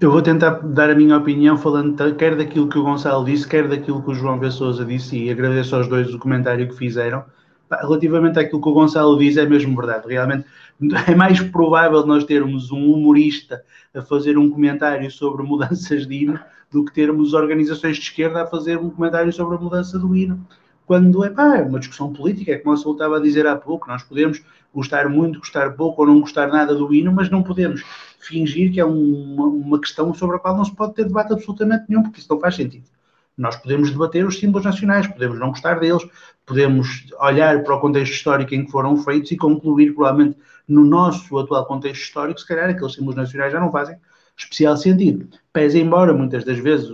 [0.00, 3.68] Eu vou tentar dar a minha opinião falando quer daquilo que o Gonçalo disse, quer
[3.68, 4.50] daquilo que o João V.
[4.50, 7.24] Souza disse, e agradeço aos dois o comentário que fizeram.
[7.70, 10.08] Relativamente àquilo que o Gonçalo diz, é mesmo verdade.
[10.08, 10.46] Realmente
[11.08, 13.62] é mais provável nós termos um humorista
[13.94, 16.40] a fazer um comentário sobre mudanças de hino
[16.72, 20.44] do que termos organizações de esquerda a fazer um comentário sobre a mudança do hino
[20.86, 24.02] quando é, é uma discussão política, é como eu estava a dizer há pouco, nós
[24.02, 24.42] podemos
[24.74, 27.82] gostar muito, gostar pouco ou não gostar nada do hino, mas não podemos
[28.26, 31.84] fingir que é uma, uma questão sobre a qual não se pode ter debate absolutamente
[31.88, 32.84] nenhum, porque isso não faz sentido.
[33.36, 36.06] Nós podemos debater os símbolos nacionais, podemos não gostar deles,
[36.46, 41.36] podemos olhar para o contexto histórico em que foram feitos e concluir, provavelmente, no nosso
[41.38, 43.96] atual contexto histórico, se calhar aqueles símbolos nacionais já não fazem
[44.36, 45.28] especial sentido.
[45.52, 46.90] Pese embora, muitas das vezes,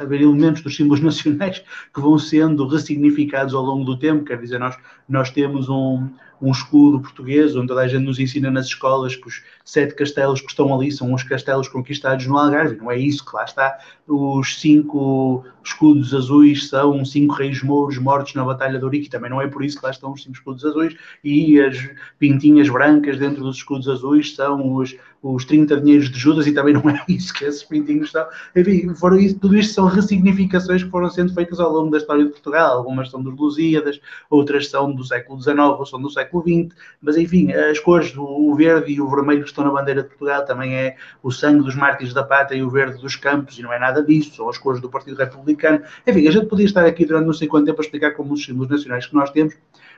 [0.00, 1.62] haver elementos dos símbolos nacionais
[1.92, 4.76] que vão sendo ressignificados ao longo do tempo, quer dizer, nós,
[5.08, 6.08] nós temos um,
[6.40, 10.42] um escudo português, onde toda a gente nos ensina nas escolas que os sete castelos
[10.42, 13.78] que estão ali são os castelos conquistados no Algarve, não é isso que lá está.
[14.06, 19.40] Os cinco escudos azuis são cinco reis mouros mortos na Batalha de Ourique, também não
[19.40, 23.42] é por isso que lá estão os cinco escudos azuis, e as pintinhas brancas dentro
[23.42, 27.32] dos escudos azuis são os, os 30 dinheiros de Judas, e também não é isso
[27.32, 28.26] que esses pintinhos são.
[28.54, 32.24] Enfim, foram isso, tudo isto são ressignificações que foram sendo feitas ao longo da história
[32.24, 32.76] de Portugal.
[32.76, 33.98] Algumas são dos Lusíadas,
[34.28, 38.54] outras são do século XIX, ou são do século XX, mas enfim, as cores, o
[38.54, 42.12] verde e o vermelho estão na bandeira de Portugal também é o sangue dos mártires
[42.12, 44.80] da pátria e o verde dos campos, e não é nada disso, são as cores
[44.80, 45.80] do Partido Republicano.
[46.06, 48.44] Enfim, a gente podia estar aqui durante não sei quanto tempo a explicar como os
[48.44, 49.54] símbolos nacionais que nós temos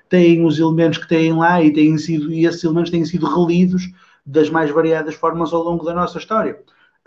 [0.09, 3.91] têm os elementos que têm lá e, têm sido, e esses elementos têm sido relidos
[4.25, 6.59] das mais variadas formas ao longo da nossa história.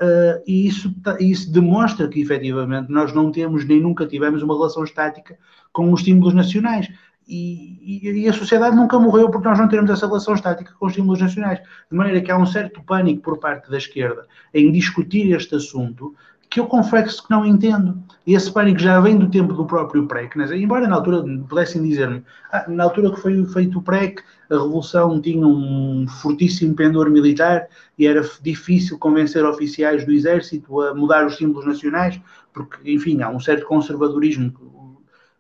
[0.01, 4.83] Uh, e isso, isso, demonstra que, efetivamente, nós não temos nem nunca tivemos uma relação
[4.83, 5.37] estática
[5.73, 6.87] com os símbolos nacionais.
[7.31, 10.95] E, e, a sociedade nunca morreu porque nós não temos essa relação estática com os
[10.95, 11.59] símbolos nacionais.
[11.59, 16.15] De maneira que há um certo pânico por parte da esquerda em discutir este assunto
[16.49, 18.01] que eu confesso que não entendo.
[18.25, 20.35] E esse pânico já vem do tempo do próprio PREC.
[20.35, 20.57] Né?
[20.57, 25.21] Embora na altura pudessem dizer-me, ah, na altura que foi feito o PREC, a revolução
[25.21, 27.67] tinha um fortíssimo pendor militar
[27.99, 32.19] e era difícil convencer oficiais do exército a mudar os símbolos nacionais,
[32.51, 34.51] porque, enfim, há um certo conservadorismo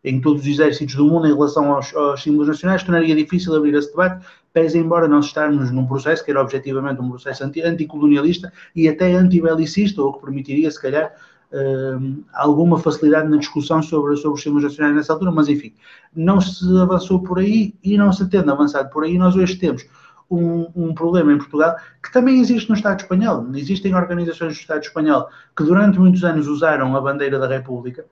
[0.03, 3.73] em todos os exércitos do mundo em relação aos, aos símbolos nacionais, tornaria difícil abrir
[3.75, 8.51] esse debate, pese embora nós estarmos num processo que era objetivamente um processo anti, anticolonialista
[8.75, 11.13] e até antibelicista, ou que permitiria, se calhar,
[11.51, 15.73] uh, alguma facilidade na discussão sobre, sobre os símbolos nacionais nessa altura, mas enfim,
[16.15, 19.85] não se avançou por aí e não se tendo avançado por aí, nós hoje temos
[20.31, 23.47] um, um, problema em Portugal que também existe no Estado espanhol.
[23.55, 28.05] Existem organizações do Estado espanhol que durante muitos anos usaram a bandeira da República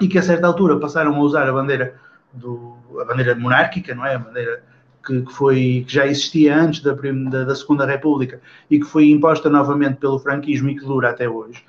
[0.00, 1.94] e que a certa altura passaram a usar a bandeira
[2.32, 4.16] do, a bandeira monárquica, não é?
[4.16, 4.62] A bandeira
[5.04, 9.10] que, que foi que já existia antes da, da, da, Segunda República e que foi
[9.10, 11.64] imposta novamente pelo franquismo e que dura até hoje.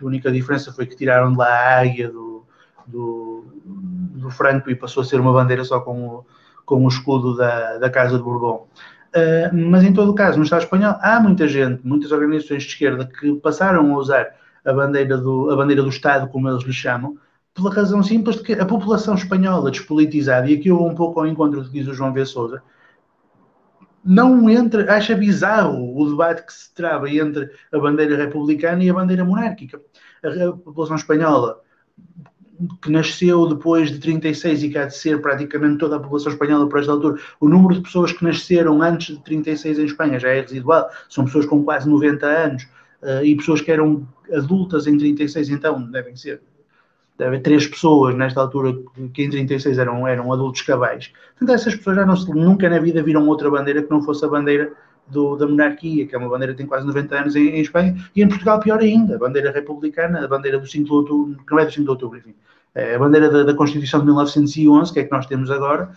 [0.00, 2.44] A única diferença foi que tiraram de lá a águia do,
[2.86, 6.26] do, do Franco e passou a ser uma bandeira só com o,
[6.64, 8.68] com o escudo da, da Casa de Bourbon.
[9.14, 12.68] Uh, mas em todo o caso, no Estado espanhol, há muita gente, muitas organizações de
[12.68, 14.34] esquerda que passaram a usar
[14.64, 17.16] a bandeira do, a bandeira do Estado, como eles lhe chamam,
[17.56, 21.18] pela razão simples de que a população espanhola despolitizada, e aqui eu vou um pouco
[21.18, 22.26] ao encontro do que diz o João V.
[22.26, 22.62] Souza,
[24.04, 28.94] não entra, acha bizarro o debate que se trava entre a bandeira republicana e a
[28.94, 29.80] bandeira monárquica.
[30.22, 31.60] A população espanhola,
[32.82, 36.68] que nasceu depois de 36 e que há de ser praticamente toda a população espanhola
[36.68, 40.28] por esta altura, o número de pessoas que nasceram antes de 36 em Espanha já
[40.28, 42.64] é residual, são pessoas com quase 90 anos,
[43.02, 46.42] uh, e pessoas que eram adultas em 36 então devem ser
[47.18, 48.76] deve três pessoas nesta altura
[49.12, 51.12] que em 36 eram, eram adultos cabais.
[51.38, 54.24] Portanto, essas pessoas já não se, nunca na vida viram outra bandeira que não fosse
[54.24, 54.72] a bandeira
[55.06, 57.96] do, da monarquia, que é uma bandeira que tem quase 90 anos em, em, Espanha,
[58.14, 61.52] e em Portugal pior ainda, a bandeira republicana, a bandeira do 5 de outubro, que
[61.52, 62.34] não é do 5 de outubro, enfim,
[62.74, 65.90] é a bandeira da, da Constituição de 1911, que é que nós temos agora,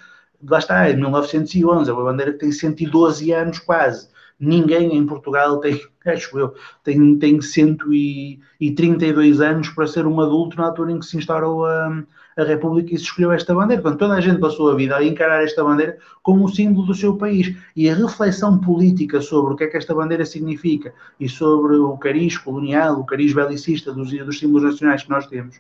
[0.48, 5.06] lá está, é de 1911, é uma bandeira que tem 112 anos quase, ninguém em
[5.06, 11.00] Portugal tem, acho eu, tem, tem 132 anos para ser um adulto na altura em
[11.00, 12.04] que se instaurou a,
[12.38, 13.82] a República e se escolheu esta bandeira.
[13.82, 16.96] Portanto, toda a gente passou a vida a encarar esta bandeira como um símbolo do
[16.96, 17.54] seu país.
[17.76, 21.98] E a reflexão política sobre o que é que esta bandeira significa e sobre o
[21.98, 25.60] cariz colonial, o cariz belicista dos, dos símbolos nacionais que nós temos,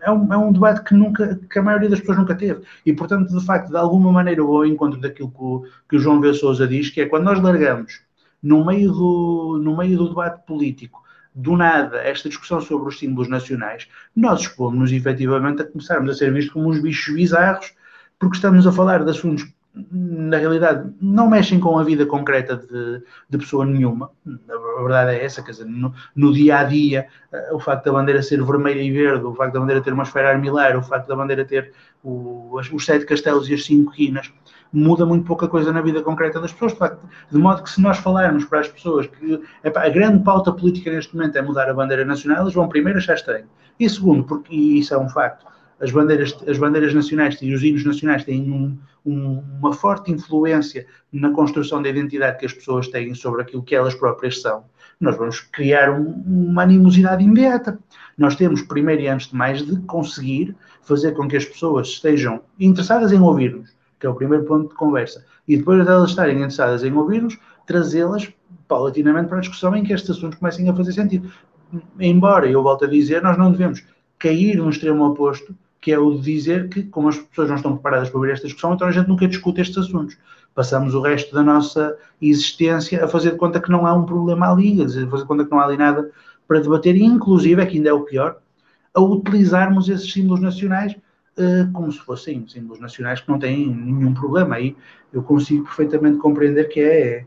[0.00, 2.62] é um, é um debate que, nunca, que a maioria das pessoas nunca teve.
[2.86, 5.98] E, portanto, de facto, de alguma maneira, vou ao encontro daquilo que o, que o
[5.98, 6.34] João V.
[6.34, 8.00] Souza diz, que é quando nós largamos,
[8.42, 11.02] no meio do, no meio do debate político,
[11.34, 16.32] do nada, esta discussão sobre os símbolos nacionais, nós expomos-nos efetivamente a começarmos a ser
[16.32, 17.72] vistos como uns bichos bizarros,
[18.18, 23.02] porque estamos a falar de assuntos na realidade, não mexem com a vida concreta de,
[23.28, 24.10] de pessoa nenhuma.
[24.26, 27.92] A verdade é essa, quer dizer, no, no, dia a dia, uh, o facto da
[27.92, 31.08] bandeira ser vermelha e verde, o facto da bandeira ter uma esfera armilar, o facto
[31.08, 31.72] da bandeira ter
[32.04, 34.30] o, as, os sete castelos e as cinco quinas,
[34.70, 36.72] muda muito pouca coisa na vida concreta das pessoas.
[36.72, 40.52] De, facto, de modo que se nós falarmos para as pessoas que a grande pauta
[40.52, 43.46] política neste momento é mudar a bandeira nacional, eles vão primeiro achar estranho.
[43.80, 45.46] E segundo, porque e isso é um facto,
[45.82, 50.86] as bandeiras, as bandeiras nacionais e os hinos nacionais têm um, um, uma forte influência
[51.12, 54.64] na construção da identidade que as pessoas têm sobre aquilo que elas próprias são.
[55.00, 57.80] Nós vamos criar um, uma animosidade imediata.
[58.16, 62.42] Nós temos, primeiro e antes de mais, de conseguir fazer com que as pessoas estejam
[62.60, 66.36] interessadas em ouvir-nos, que é o primeiro ponto de conversa, e depois de elas estarem
[66.36, 68.32] interessadas em ouvir-nos, trazê-las
[68.68, 71.32] paulatinamente para a discussão em que estes assuntos comecem a fazer sentido.
[71.98, 73.84] Embora, eu volto a dizer, nós não devemos
[74.16, 77.72] cair no extremo oposto que é o de dizer que, como as pessoas não estão
[77.74, 80.16] preparadas para ouvir esta discussão, então a gente nunca discute estes assuntos.
[80.54, 84.48] Passamos o resto da nossa existência a fazer de conta que não há um problema
[84.52, 86.08] ali, a fazer de conta que não há ali nada
[86.46, 88.38] para debater, e inclusive, é que ainda é o pior,
[88.94, 94.14] a utilizarmos esses símbolos nacionais uh, como se fossem símbolos nacionais que não têm nenhum
[94.14, 94.54] problema.
[94.54, 94.76] Aí
[95.12, 97.26] eu consigo perfeitamente compreender que é,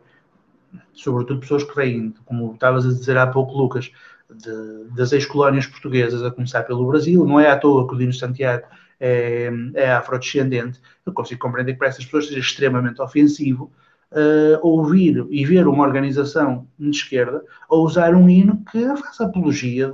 [0.94, 3.92] sobretudo pessoas que vêm, como estavas a dizer há pouco, Lucas,
[4.30, 7.26] de, das ex-colónias portuguesas, a começar pelo Brasil.
[7.26, 8.66] Não é à toa que o Dino Santiago
[9.00, 10.80] é, é afrodescendente.
[11.06, 13.72] Eu consigo compreender que para essas pessoas seja extremamente ofensivo
[14.12, 19.92] uh, ouvir e ver uma organização de esquerda a usar um hino que faça apologia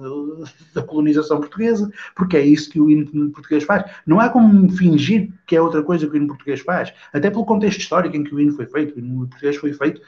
[0.74, 3.90] da colonização portuguesa, porque é isso que o hino português faz.
[4.06, 7.46] Não há como fingir que é outra coisa que o hino português faz, até pelo
[7.46, 8.96] contexto histórico em que o hino foi feito.
[8.96, 10.02] O hino português foi feito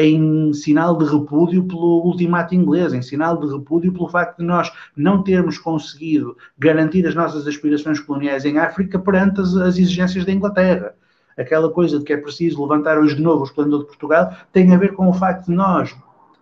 [0.00, 4.70] em sinal de repúdio pelo ultimato inglês, em sinal de repúdio pelo facto de nós
[4.96, 10.30] não termos conseguido garantir as nossas aspirações coloniais em África perante as, as exigências da
[10.30, 10.94] Inglaterra.
[11.36, 14.72] Aquela coisa de que é preciso levantar hoje de novo o esplendor de Portugal tem
[14.72, 15.92] a ver com o facto de nós,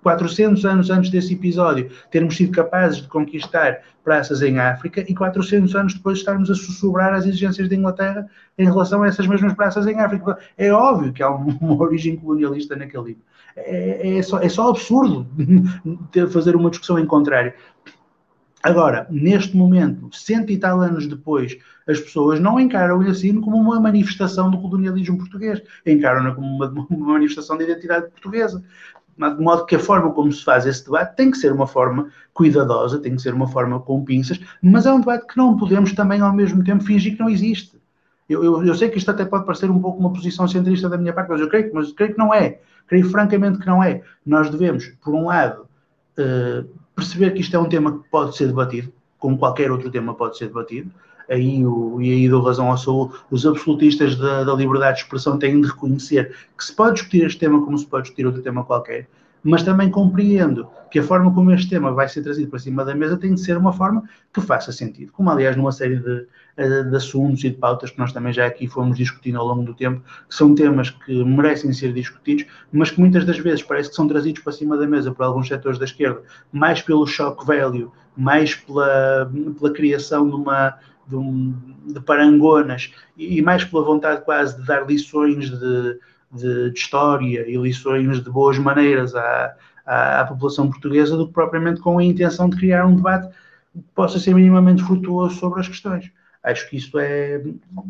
[0.02, 5.74] 400 anos antes desse episódio, termos sido capazes de conquistar praças em África e 400
[5.74, 8.28] anos depois estarmos a sussurrar as exigências da Inglaterra
[8.59, 10.38] em relação a essas mesmas praças em África.
[10.59, 13.22] É óbvio que há uma origem colonialista naquele livro
[13.57, 15.26] é, é, só, é só absurdo
[16.30, 17.52] fazer uma discussão em contrário.
[18.62, 23.57] Agora, neste momento, cento e tal anos depois, as pessoas não encaram o Ilhacino como
[23.57, 28.62] uma manifestação do colonialismo português, encaram-na como uma, uma, manifestação da identidade portuguesa.
[29.16, 32.11] De modo que a forma como se faz esse debate tem que ser uma forma
[32.34, 35.94] cuidadosa, tem que ser uma forma com pinças, mas é um debate que não podemos
[35.94, 37.80] também ao mesmo tempo fingir que não existe.
[38.28, 40.98] Eu, eu, eu sei que isto até pode parecer um pouco uma posição centrista da
[40.98, 42.58] minha parte, mas eu creio, mas creio que não é.
[42.86, 44.02] Creio francamente que não é.
[44.24, 45.66] Nós devemos, por um lado,
[46.18, 50.14] uh, perceber que isto é um tema que pode ser debatido, como qualquer outro tema
[50.14, 50.90] pode ser debatido.
[51.28, 55.38] Aí, o, e aí dou razão ao Saúl, os absolutistas da, da liberdade de expressão
[55.38, 58.64] têm de reconhecer que se pode discutir este tema como se pode discutir outro tema
[58.64, 59.08] qualquer,
[59.47, 62.94] mas também compreendo que a forma como este tema vai ser trazido para cima da
[62.94, 66.26] mesa tem de ser uma forma que faça sentido, como aliás numa série de,
[66.57, 69.62] eh, de assuntos e de pautas que nós também já aqui fomos discutindo ao longo
[69.62, 73.90] do tempo, que são temas que merecem ser discutidos, mas que muitas das vezes parece
[73.90, 76.22] que são trazidos para cima da mesa por alguns setores da esquerda,
[76.53, 80.76] mais pelo shock value, mais pela, pela criação de uma
[81.07, 81.55] de, um,
[81.86, 86.01] de parangonas e mais pela vontade quase de dar lições de
[86.32, 89.54] de, de história e lições de boas maneiras à,
[89.84, 93.82] à, à, população portuguesa do que propriamente com a intenção de criar um debate que
[93.94, 96.10] possa ser minimamente frutuoso sobre as questões.
[96.42, 97.42] Acho que isso é,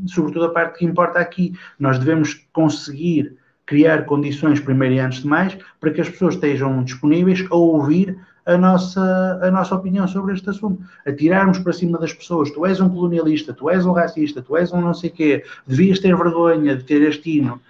[0.07, 1.55] sobretudo, a parte que importa aqui.
[1.79, 6.83] Nós devemos conseguir criar condições, primeiro e antes de mais, para que as pessoas estejam
[6.83, 8.17] disponíveis a ouvir
[8.47, 10.83] a nossa, a nossa opinião sobre este assunto.
[11.05, 14.57] A tirarmos para cima das pessoas, tu és um colonialista, tu és um racista, tu
[14.57, 17.61] és um não sei quê, devias ter vergonha de ter este hino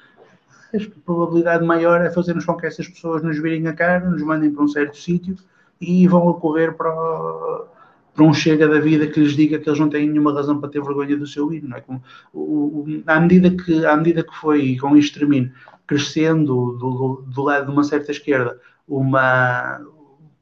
[0.76, 4.50] a probabilidade maior é fazermos com que essas pessoas nos virem a cara, nos mandem
[4.50, 5.36] para um certo sítio
[5.80, 6.92] e vão a correr para,
[8.14, 10.70] para um chega da vida que lhes diga que eles não têm nenhuma razão para
[10.70, 11.76] ter vergonha do seu hino.
[11.76, 11.80] É?
[11.80, 12.02] Como,
[12.32, 15.50] o, o, à, medida que, à medida que foi, com isto termino,
[15.86, 18.58] crescendo do, do lado de uma certa esquerda
[18.88, 19.80] uma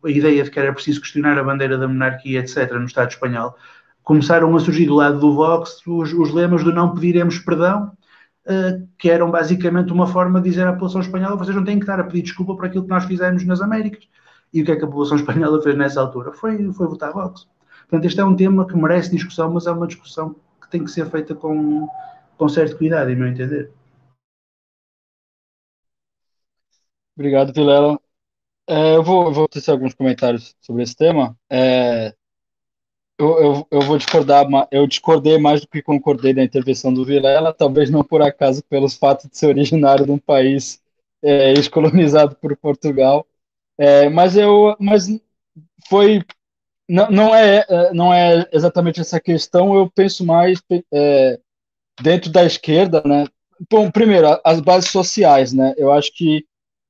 [0.04, 3.56] a ideia de que era preciso questionar a bandeira da monarquia, etc., no Estado espanhol,
[4.02, 7.90] começaram a surgir do lado do Vox os, os lemas do não pediremos perdão
[8.98, 11.98] que eram basicamente uma forma de dizer à população espanhola: vocês não têm que estar
[11.98, 14.08] a pedir desculpa por aquilo que nós fizemos nas Américas.
[14.52, 16.32] E o que é que a população espanhola fez nessa altura?
[16.32, 17.48] Foi, foi votar Vox.
[17.88, 20.90] Portanto, este é um tema que merece discussão, mas é uma discussão que tem que
[20.90, 21.88] ser feita com,
[22.36, 23.72] com certo cuidado, em meu entender.
[27.16, 27.98] Obrigado, Vilela.
[28.66, 31.36] É, eu vou, vou tecer alguns comentários sobre esse tema.
[31.50, 32.14] É,
[33.18, 37.52] eu, eu, eu vou discordar, eu discordei mais do que concordei da intervenção do Vilela,
[37.52, 40.82] talvez não por acaso pelos fatos de ser originário de um país
[41.22, 43.26] é, ex-colonizado por Portugal,
[43.78, 45.08] é, mas eu, mas
[45.88, 46.22] foi,
[46.88, 49.74] não, não é, é, não é exatamente essa questão.
[49.74, 50.60] Eu penso mais
[50.92, 51.40] é,
[52.02, 53.26] dentro da esquerda, né?
[53.70, 55.74] bom, primeiro, as bases sociais, né?
[55.76, 56.46] Eu acho que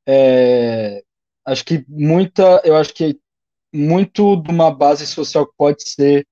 [0.06, 1.02] é,
[1.44, 3.18] acho que muita, eu acho que
[3.74, 6.26] muito de uma base social que pode ser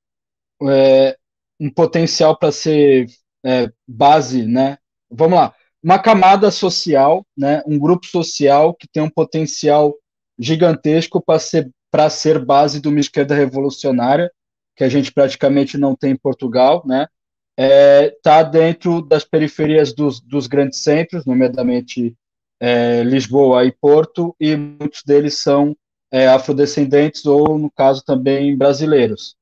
[0.68, 1.16] é,
[1.60, 3.06] um potencial para ser
[3.44, 4.78] é, base, né?
[5.10, 7.62] Vamos lá, uma camada social, né?
[7.66, 9.94] Um grupo social que tem um potencial
[10.38, 14.32] gigantesco para ser para ser base de uma esquerda revolucionária,
[14.74, 17.06] que a gente praticamente não tem em Portugal, né?
[17.54, 22.16] Está é, tá dentro das periferias dos, dos grandes centros, nomeadamente
[22.58, 25.76] é, Lisboa e Porto, e muitos deles são
[26.12, 29.34] é, afrodescendentes ou, no caso, também brasileiros.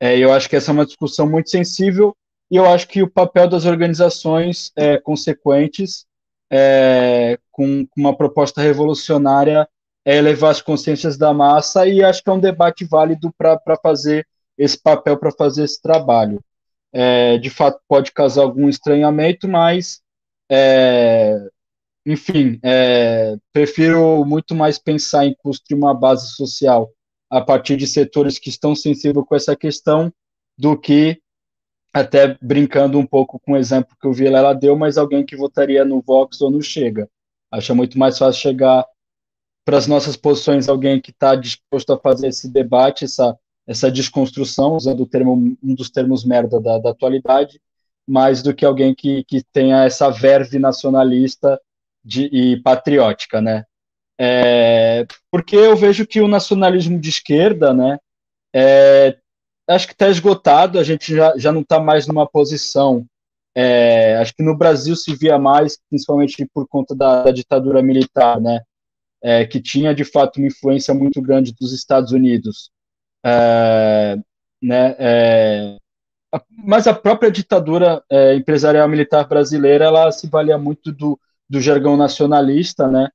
[0.00, 2.14] É, eu acho que essa é uma discussão muito sensível
[2.50, 6.04] e eu acho que o papel das organizações é, consequentes
[6.50, 9.68] é, com, com uma proposta revolucionária
[10.04, 14.26] é elevar as consciências da massa e acho que é um debate válido para fazer
[14.56, 16.40] esse papel, para fazer esse trabalho.
[16.92, 20.00] É, de fato, pode causar algum estranhamento, mas,
[20.50, 21.36] é,
[22.06, 26.88] enfim, é, prefiro muito mais pensar em construir uma base social
[27.28, 30.12] a partir de setores que estão sensíveis com essa questão
[30.56, 31.20] do que
[31.92, 35.84] até brincando um pouco com o exemplo que o Vilela deu, mas alguém que votaria
[35.84, 37.08] no Vox ou no Chega.
[37.50, 38.86] Acho muito mais fácil chegar
[39.64, 43.36] para as nossas posições alguém que está disposto a fazer esse debate, essa,
[43.66, 47.60] essa desconstrução, usando o termo, um dos termos merda da, da atualidade,
[48.06, 51.60] mais do que alguém que, que tenha essa verve nacionalista
[52.06, 53.64] de, e patriótica, né?
[54.18, 57.98] É, porque eu vejo que o nacionalismo de esquerda, né,
[58.54, 59.18] é,
[59.68, 63.04] acho que está esgotado, a gente já, já não está mais numa posição.
[63.54, 68.40] É, acho que no Brasil se via mais, principalmente por conta da, da ditadura militar,
[68.40, 68.60] né?
[69.22, 72.70] é, que tinha de fato uma influência muito grande dos Estados Unidos,
[73.24, 74.16] é,
[74.62, 75.76] né, é,
[76.50, 78.02] mas a própria ditadura
[78.36, 81.18] empresarial militar brasileira ela se valia muito do,
[81.48, 83.08] do jargão nacionalista, né?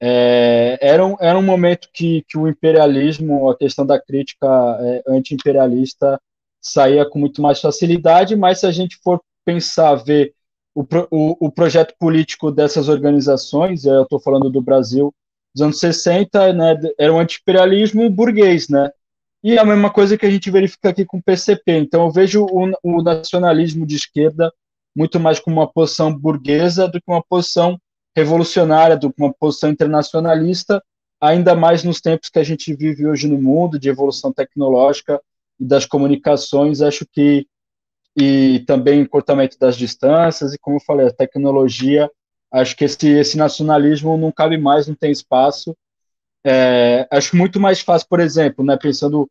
[0.00, 4.46] É, era, um, era um momento que, que o imperialismo, a questão da crítica
[4.80, 6.20] é, anti-imperialista
[6.60, 10.34] saía com muito mais facilidade, mas se a gente for pensar, ver
[10.74, 15.14] o, o, o projeto político dessas organizações, eu estou falando do Brasil,
[15.54, 18.90] dos anos 60, né, era um anti-imperialismo burguês, né?
[19.42, 21.78] E é a mesma coisa que a gente verifica aqui com o PCP.
[21.78, 24.50] Então, eu vejo o, o nacionalismo de esquerda
[24.94, 27.78] muito mais como uma posição burguesa do que uma posição
[28.16, 30.82] revolucionária, do que uma posição internacionalista,
[31.20, 35.20] ainda mais nos tempos que a gente vive hoje no mundo, de evolução tecnológica
[35.58, 37.46] e das comunicações, acho que,
[38.16, 42.08] e também o cortamento das distâncias, e como eu falei, a tecnologia
[42.54, 45.76] Acho que esse, esse nacionalismo não cabe mais, não tem espaço.
[46.46, 49.28] É, acho muito mais fácil, por exemplo, né, pensando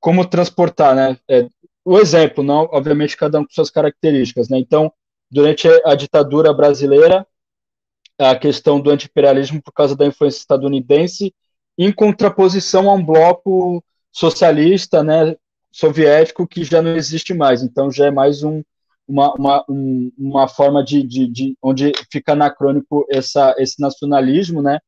[0.00, 1.46] como transportar, né, é,
[1.84, 4.92] o exemplo, não, obviamente cada um com suas características, né, então,
[5.30, 7.26] durante a ditadura brasileira,
[8.18, 11.34] a questão do anti-imperialismo por causa da influência estadunidense,
[11.76, 15.36] em contraposição a um bloco socialista, né,
[15.72, 18.62] soviético, que já não existe mais, então já é mais um,
[19.06, 24.78] uma, uma, um, uma forma de, de, de, onde fica anacrônico essa, esse nacionalismo, né?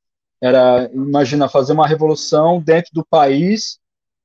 [0.41, 3.79] Era, imagina, fazer uma revolução dentro do país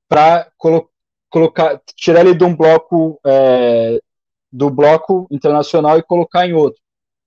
[0.07, 0.90] para colo
[1.31, 3.99] colocar, tirar ele de um bloco, é,
[4.51, 6.79] do bloco internacional e colocar em outro.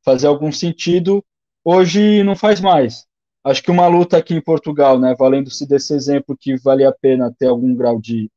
[0.04, 1.24] Fazer algum sentido,
[1.64, 3.06] hoje não faz mais.
[3.42, 7.34] Acho que uma luta aqui em Portugal, né, valendo-se desse exemplo que vale a pena
[7.38, 8.30] ter algum grau de,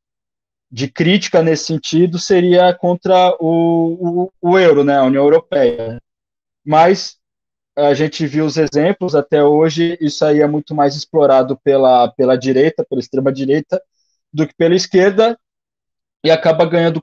[0.72, 6.02] de crítica nesse sentido seria contra o, o, o, euro, né, a União Europeia.
[6.66, 7.18] Mas
[7.76, 12.36] a gente viu os exemplos até hoje, isso aí é muito mais explorado pela, pela
[12.38, 13.82] direita, pela extrema-direita,
[14.34, 15.38] do que pela esquerda,
[16.28, 17.02] e acaba ganhando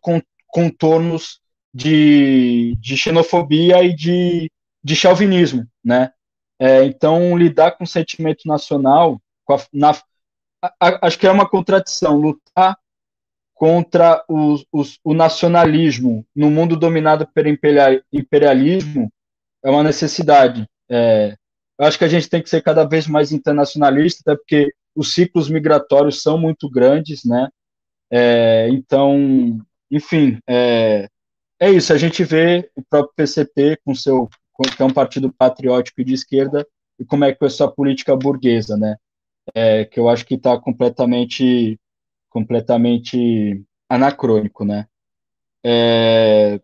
[0.48, 1.40] contornos
[1.72, 4.50] de, de xenofobia e de,
[4.82, 6.12] de chauvinismo, né?
[6.60, 9.18] É, então, lidar com o sentimento nacional,
[9.50, 9.90] a, na,
[10.78, 12.76] a, acho que é uma contradição, lutar
[13.54, 17.48] contra os, os, o nacionalismo no mundo dominado pelo
[18.12, 19.10] imperialismo
[19.64, 20.68] é uma necessidade.
[20.90, 21.34] É,
[21.78, 25.14] eu acho que a gente tem que ser cada vez mais internacionalista, até porque os
[25.14, 27.48] ciclos migratórios são muito grandes, né?
[28.10, 29.58] É, então,
[29.90, 31.08] enfim, é,
[31.60, 31.92] é isso.
[31.92, 34.28] A gente vê o próprio PCP com seu,
[34.76, 36.66] que é um partido patriótico e de esquerda,
[36.98, 38.96] e como é que a sua política burguesa, né?
[39.54, 41.78] É, que eu acho que está completamente
[42.30, 44.88] completamente anacrônico, né?
[45.64, 46.60] É...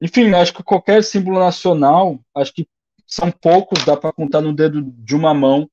[0.00, 2.66] Enfim, acho que qualquer símbolo nacional, acho que
[3.06, 5.70] são poucos, dá para contar no dedo de uma mão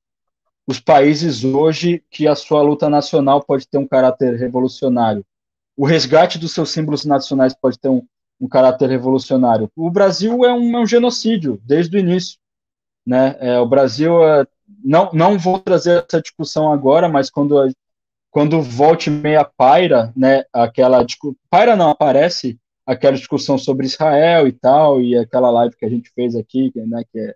[0.68, 5.26] os países hoje que a sua luta nacional pode ter um caráter revolucionário.
[5.78, 8.06] O resgate dos seus símbolos nacionais pode ter um,
[8.40, 9.72] um caráter revolucionário.
[9.76, 12.38] O Brasil é um, é um genocídio desde o início,
[13.06, 13.38] né?
[13.40, 14.46] É, o Brasil é,
[14.84, 17.72] não não vou trazer essa discussão agora, mas quando
[18.30, 20.44] quando volte meia paira, né?
[20.52, 21.06] Aquela
[21.50, 26.12] paira não aparece aquela discussão sobre Israel e tal e aquela live que a gente
[26.14, 27.04] fez aqui, né?
[27.12, 27.36] Que é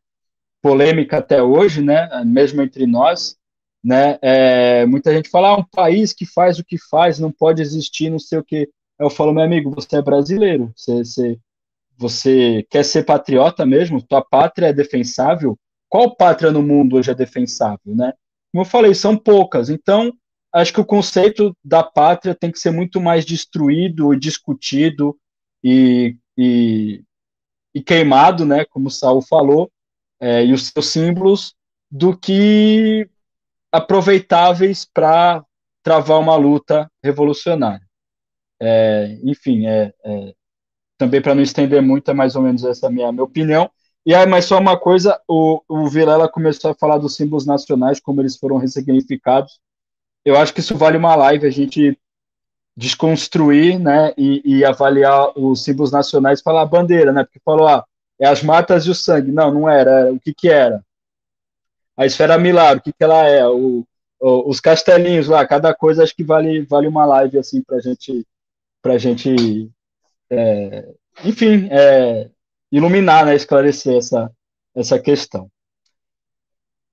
[0.61, 2.09] polêmica até hoje, né?
[2.25, 3.37] Mesmo entre nós,
[3.83, 4.17] né?
[4.21, 8.09] É, muita gente fala, ah, um país que faz o que faz não pode existir,
[8.09, 8.69] não sei o que.
[8.99, 11.39] Eu falo, meu amigo, você é brasileiro, você, você,
[11.97, 14.01] você quer ser patriota mesmo?
[14.01, 15.57] Tua pátria é defensável?
[15.89, 18.13] Qual pátria no mundo hoje é defensável, né?
[18.51, 19.69] Como eu falei, são poucas.
[19.69, 20.13] Então,
[20.53, 25.17] acho que o conceito da pátria tem que ser muito mais destruído, discutido
[25.63, 27.03] e, e,
[27.73, 28.65] e queimado, né?
[28.65, 29.71] Como o Saul falou,
[30.21, 31.55] é, e os seus símbolos,
[31.89, 33.09] do que
[33.71, 35.43] aproveitáveis para
[35.83, 37.85] travar uma luta revolucionária.
[38.61, 40.33] É, enfim, é, é
[40.97, 43.71] também para não estender muito, é mais ou menos essa minha, minha opinião.
[44.05, 47.99] E aí, mas só uma coisa, o, o Vilela começou a falar dos símbolos nacionais,
[47.99, 49.59] como eles foram ressignificados.
[50.23, 51.97] Eu acho que isso vale uma live, a gente
[52.77, 57.83] desconstruir, né, e, e avaliar os símbolos nacionais, falar a bandeira, né, porque falou, ah,
[58.21, 59.31] é as matas e o sangue.
[59.31, 60.81] Não, não era, o que que era?
[62.01, 63.85] a esfera milar, o que, que ela é, o,
[64.19, 68.25] o, os castelinhos lá, cada coisa acho que vale, vale uma live assim para gente,
[68.83, 69.69] a gente,
[70.29, 70.89] é,
[71.23, 72.27] enfim, é,
[72.71, 74.31] iluminar, né, esclarecer essa,
[74.75, 75.49] essa questão.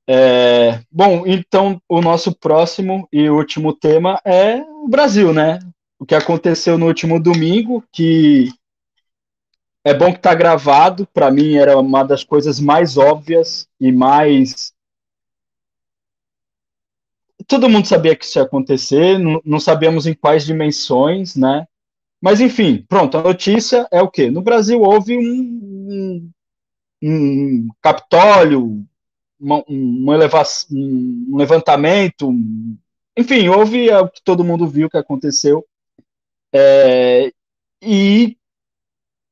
[0.06, 5.58] É, bom, então o nosso próximo e último tema é o Brasil, né?
[5.98, 8.50] O que aconteceu no último domingo, que
[9.88, 14.74] é bom que está gravado, para mim era uma das coisas mais óbvias e mais
[17.46, 21.66] todo mundo sabia que isso ia acontecer, não, não sabíamos em quais dimensões, né?
[22.20, 24.30] Mas, enfim, pronto, a notícia é o quê?
[24.30, 25.22] No Brasil houve um,
[25.90, 26.30] um,
[27.02, 28.84] um Capitólio,
[29.40, 32.30] uma, um, elevação, um levantamento,
[33.16, 35.64] enfim, houve o que todo mundo viu que aconteceu.
[36.52, 37.32] É,
[37.80, 38.36] e,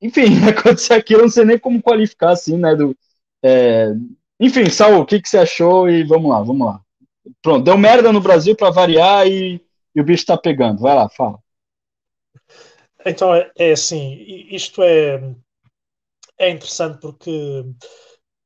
[0.06, 2.74] enfim, aconteceu aquilo, não sei nem como qualificar assim, né?
[2.74, 2.96] Do,
[3.42, 3.92] é,
[4.38, 5.88] enfim, Saul, o que, que você achou?
[5.88, 6.80] E vamos lá, vamos lá.
[7.42, 9.60] Pronto, deu merda no Brasil para variar e,
[9.94, 10.80] e o bicho está pegando.
[10.80, 11.38] Vai lá, fala.
[13.04, 14.14] Então, é, é assim,
[14.50, 15.20] isto é,
[16.38, 17.64] é interessante porque,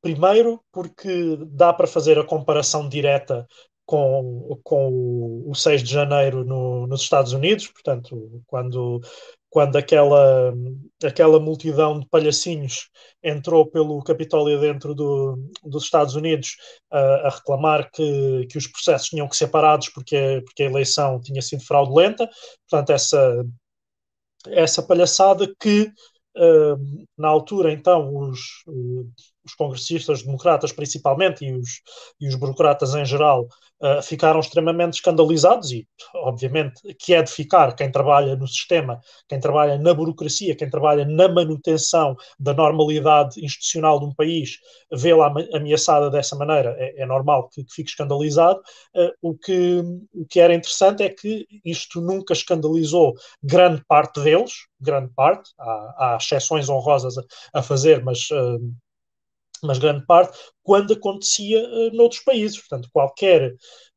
[0.02, 3.46] primeiro, porque dá para fazer a comparação direta
[3.86, 9.00] com, com o 6 de janeiro no, nos Estados Unidos, portanto, quando
[9.51, 10.55] quando aquela,
[11.05, 12.88] aquela multidão de palhacinhos
[13.22, 16.57] entrou pelo Capitólio dentro do, dos Estados Unidos
[16.92, 21.20] uh, a reclamar que, que os processos tinham que ser parados porque, porque a eleição
[21.20, 22.30] tinha sido fraudulenta.
[22.68, 23.44] Portanto, essa,
[24.46, 25.90] essa palhaçada que,
[26.36, 28.38] uh, na altura, então, os,
[29.45, 31.80] os congressistas democratas principalmente e os,
[32.20, 33.47] e os burocratas em geral
[33.80, 39.41] uh, ficaram extremamente escandalizados e, obviamente, que é de ficar quem trabalha no sistema, quem
[39.41, 44.59] trabalha na burocracia, quem trabalha na manutenção da normalidade institucional de um país,
[44.93, 48.61] vê-la ameaçada dessa maneira, é, é normal que, que, fique escandalizado.
[48.95, 49.82] Uh, o, que,
[50.14, 56.14] o que era interessante é que isto nunca escandalizou grande parte deles, grande parte, há,
[56.14, 57.22] há exceções honrosas a,
[57.55, 58.59] a fazer, mas uh,
[59.62, 62.58] mas grande parte, quando acontecia uh, noutros países.
[62.58, 63.52] Portanto, qualquer,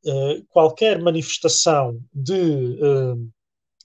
[0.05, 3.29] uh, qualquer manifestação de uh,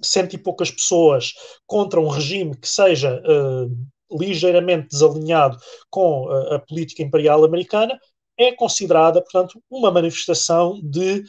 [0.02, 1.32] cento e poucas pessoas
[1.66, 5.58] contra um regime que seja uh, ligeiramente desalinhado
[5.90, 7.98] com a política imperial americana
[8.38, 11.24] é considerada, portanto, uma manifestação de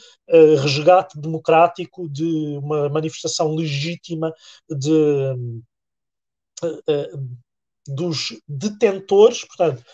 [0.62, 4.32] resgate democrático, de uma manifestação legítima
[4.70, 5.34] de,
[7.86, 9.84] dos detentores, portanto,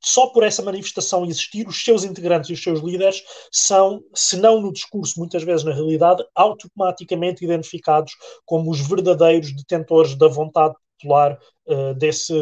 [0.00, 3.22] só por essa manifestação existir, os seus integrantes e os seus líderes
[3.52, 8.12] são, se não no discurso, muitas vezes na realidade, automaticamente identificados
[8.46, 12.34] como os verdadeiros detentores da vontade popular uh, desse,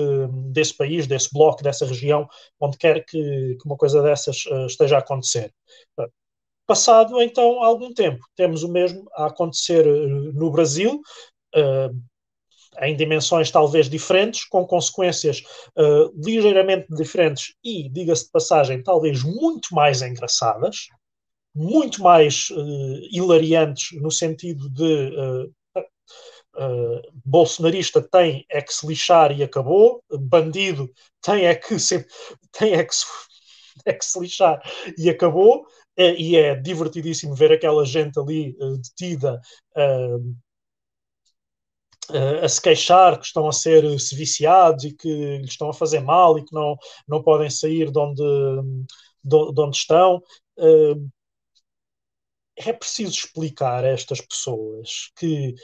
[0.50, 2.28] desse país, desse bloco, dessa região,
[2.60, 5.52] onde quer que, que uma coisa dessas uh, esteja a acontecer.
[6.66, 11.00] Passado então algum tempo, temos o mesmo a acontecer no Brasil
[12.82, 15.42] em dimensões talvez diferentes, com consequências
[15.76, 20.88] uh, ligeiramente diferentes e, diga-se de passagem, talvez muito mais engraçadas,
[21.54, 25.52] muito mais uh, hilariantes no sentido de uh,
[27.24, 30.90] bolsonarista tem é que se lixar e acabou, bandido
[31.22, 32.04] tem é que se,
[32.52, 33.06] tem é que se,
[33.84, 34.60] é que se lixar
[34.96, 35.66] e acabou,
[35.96, 39.40] e é divertidíssimo ver aquela gente ali detida
[42.42, 46.38] a se queixar que estão a ser viciados e que lhes estão a fazer mal
[46.38, 48.22] e que não, não podem sair de onde,
[49.24, 50.22] de, de onde estão.
[50.56, 51.08] Uh,
[52.56, 55.54] é preciso explicar a estas pessoas que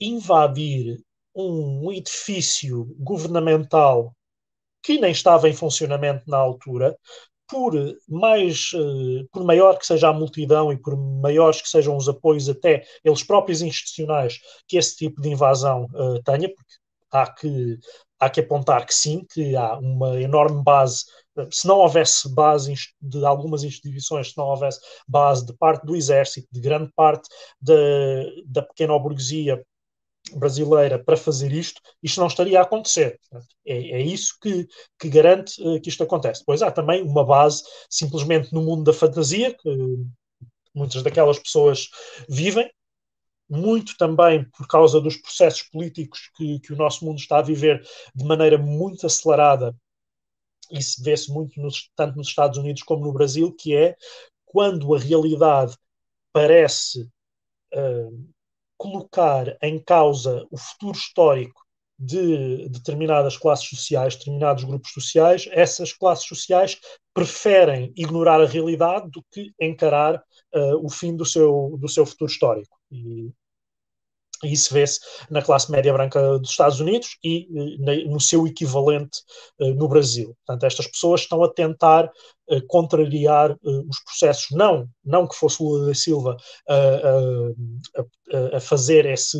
[0.00, 1.00] invadir
[1.34, 4.14] um edifício governamental
[4.82, 6.96] que nem estava em funcionamento na altura,
[7.50, 7.74] por
[8.08, 12.48] mais uh, por maior que seja a multidão e por maiores que sejam os apoios
[12.48, 14.38] até eles próprios institucionais
[14.68, 16.74] que esse tipo de invasão uh, tenha, porque
[17.10, 17.78] há que
[18.18, 21.04] há que apontar que sim, que há uma enorme base
[21.50, 26.48] se não houvesse base de algumas instituições, se não houvesse base de parte do exército,
[26.50, 27.28] de grande parte
[27.60, 29.64] da pequena burguesia
[30.36, 33.18] brasileira para fazer isto, isto não estaria a acontecer.
[33.64, 34.66] É, é isso que,
[34.98, 36.42] que garante uh, que isto acontece.
[36.44, 39.68] Pois há também uma base simplesmente no mundo da fantasia, que
[40.74, 41.88] muitas daquelas pessoas
[42.28, 42.70] vivem,
[43.48, 47.82] muito também por causa dos processos políticos que, que o nosso mundo está a viver
[48.14, 49.74] de maneira muito acelerada
[50.70, 53.96] isso vê-se muito nos, tanto nos Estados Unidos como no Brasil, que é
[54.44, 55.76] quando a realidade
[56.32, 57.02] parece
[57.74, 58.30] uh,
[58.80, 61.66] colocar em causa o futuro histórico
[61.98, 66.80] de determinadas classes sociais, determinados grupos sociais, essas classes sociais
[67.12, 70.14] preferem ignorar a realidade do que encarar
[70.54, 72.74] uh, o fim do seu, do seu futuro histórico.
[72.90, 73.30] E
[74.42, 77.48] e isso vê-se na classe média branca dos Estados Unidos e
[77.86, 79.20] eh, no seu equivalente
[79.60, 80.36] eh, no Brasil.
[80.46, 82.10] Portanto, estas pessoas estão a tentar
[82.48, 86.36] eh, contrariar os processos, não, não que fosse Lula da Silva
[86.68, 89.38] a, a, a fazer esse,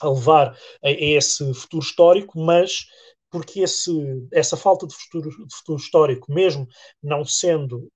[0.00, 2.86] a levar a, esse futuro histórico, mas
[3.30, 3.92] porque esse,
[4.32, 6.66] essa falta de futuro, de futuro histórico, mesmo
[7.00, 7.88] não sendo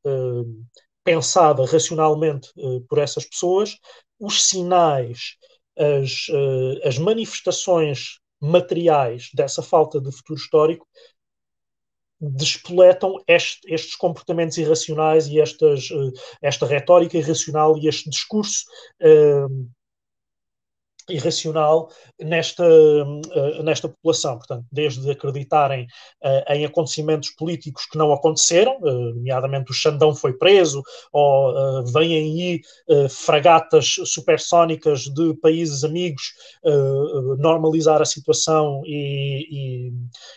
[1.02, 2.50] pensada racionalmente
[2.88, 3.76] por essas pessoas,
[4.20, 5.36] os sinais
[5.76, 10.86] as, uh, as manifestações materiais dessa falta de futuro histórico
[12.20, 18.64] despoletam este, estes comportamentos irracionais e estas, uh, esta retórica irracional e este discurso
[19.02, 19.68] uh,
[21.08, 21.90] irracional
[22.20, 24.38] nesta, uh, nesta população.
[24.38, 25.84] Portanto, desde acreditarem
[26.22, 30.82] uh, em acontecimentos políticos que não aconteceram, uh, nomeadamente o Xandão foi preso,
[31.12, 32.60] ou uh, vêm aí
[33.08, 36.32] fragatas supersónicas de países amigos
[37.38, 39.92] normalizar a situação e, e,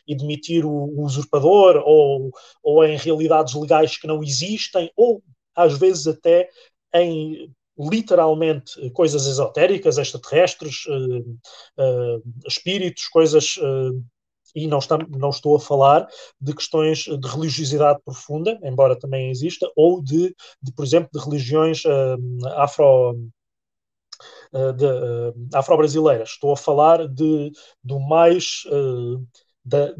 [0.08, 2.32] e demitir o, o usurpador, ou,
[2.64, 5.22] ou em realidades legais que não existem, ou
[5.56, 6.50] às vezes até
[6.94, 13.58] em literalmente coisas esotéricas, extraterrestres, uh, uh, espíritos, coisas.
[13.58, 14.04] Uh,
[14.56, 16.08] e não, está, não estou a falar
[16.42, 21.84] de questões de religiosidade profunda, embora também exista, ou de, de por exemplo, de religiões
[22.56, 23.30] afro,
[25.54, 26.30] afro-brasileiras.
[26.30, 27.52] Estou a falar de,
[27.84, 28.64] do mais
[29.64, 29.94] da,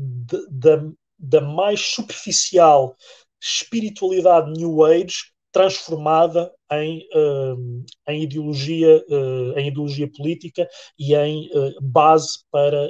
[0.50, 0.84] da,
[1.20, 2.96] da mais superficial
[3.40, 10.68] espiritualidade New Age transformada em, uh, em, ideologia, uh, em ideologia política
[11.00, 12.90] e em uh, base para,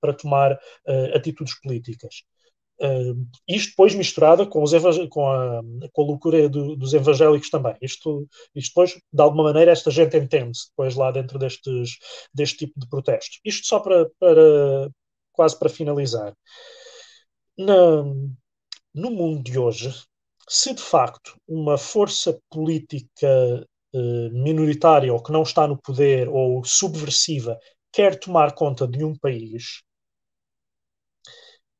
[0.00, 0.58] para tomar
[1.14, 2.22] atitudes políticas.
[3.48, 4.64] isto depois misturada com,
[5.10, 5.60] com, a,
[5.92, 7.76] com a loucura do, dos evangélicos também.
[7.82, 11.98] Isto, isto depois, de alguma maneira, esta gente entende-se depois lá dentro destes,
[12.32, 13.40] deste tipo de protestos.
[13.44, 14.90] Isto só para, para
[15.32, 16.34] quase para finalizar.
[17.58, 18.04] Na,
[18.94, 19.92] no mundo de hoje,
[20.52, 26.64] se de facto uma força política eh, minoritária ou que não está no poder ou
[26.64, 27.56] subversiva
[27.92, 29.80] quer tomar conta de um país,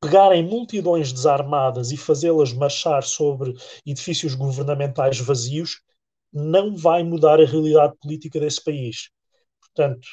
[0.01, 3.55] pegarem multidões desarmadas e fazê-las marchar sobre
[3.85, 5.83] edifícios governamentais vazios
[6.33, 9.11] não vai mudar a realidade política desse país.
[9.81, 10.07] Portanto,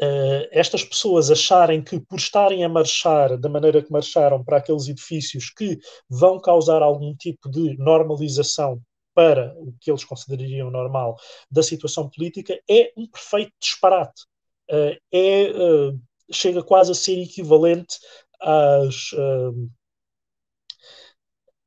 [0.00, 4.86] uh, estas pessoas acharem que por estarem a marchar da maneira que marcharam para aqueles
[4.86, 5.76] edifícios que
[6.08, 8.80] vão causar algum tipo de normalização
[9.12, 11.16] para o que eles considerariam normal
[11.50, 14.22] da situação política é um perfeito disparate.
[14.70, 16.00] Uh, é, uh,
[16.30, 17.98] chega quase a ser equivalente
[18.40, 19.10] às,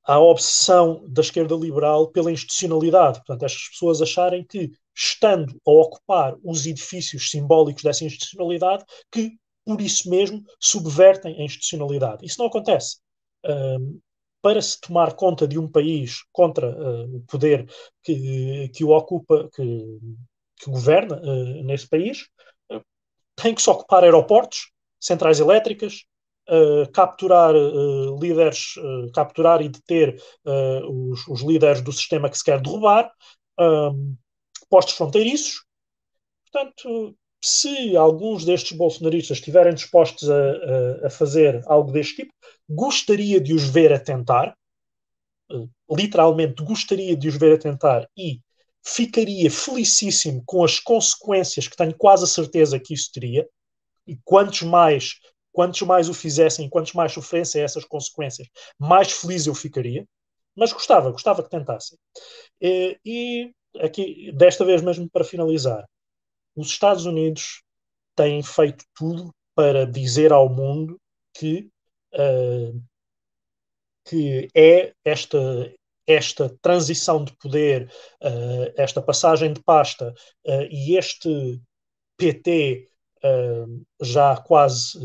[0.06, 3.18] à obsessão da esquerda liberal pela institucionalidade.
[3.20, 9.80] Portanto, estas pessoas acharem que estando a ocupar os edifícios simbólicos dessa institucionalidade, que, por
[9.82, 12.26] isso mesmo, subvertem a institucionalidade.
[12.26, 12.98] Isso não acontece.
[13.46, 14.00] Um,
[14.42, 17.70] para se tomar conta de um país contra uh, o poder
[18.04, 20.00] que, que o ocupa, que,
[20.58, 22.28] que governa uh, nesse país,
[22.72, 22.82] uh,
[23.36, 26.04] tem que se ocupar aeroportos, centrais elétricas,
[26.94, 27.54] capturar
[28.20, 28.74] líderes,
[29.14, 33.10] capturar e deter os, os, líderes do sistema que se quer derrubar,
[34.72, 35.66] postos fronteiriços.
[36.50, 42.34] Portanto, se alguns destes bolsonaristas estiverem dispostos a, a, a, fazer algo deste tipo,
[42.70, 44.56] gostaria de os ver a tentar,
[45.52, 48.40] uh, literalmente gostaria de os ver a tentar e
[48.84, 53.48] ficaria felicíssimo com as consequências que tenho quase a certeza que isso teria,
[54.08, 55.16] e quantos mais,
[55.52, 58.48] quantos mais o fizessem, quantos mais sofressem essas consequências,
[58.80, 60.08] mais feliz eu ficaria.
[60.56, 61.98] Mas gostava, gostava que tentassem.
[62.60, 65.86] E, e aqui, desta vez mesmo para finalizar,
[66.56, 67.64] os Estados Unidos
[68.16, 71.00] têm feito tudo para dizer ao mundo
[71.34, 71.70] que,
[72.14, 72.82] uh,
[74.06, 75.74] que é esta,
[76.06, 77.92] esta transição de poder,
[78.22, 80.14] uh, esta passagem de pasta
[80.46, 81.62] uh, e este
[82.18, 82.88] PT
[84.02, 84.98] já quase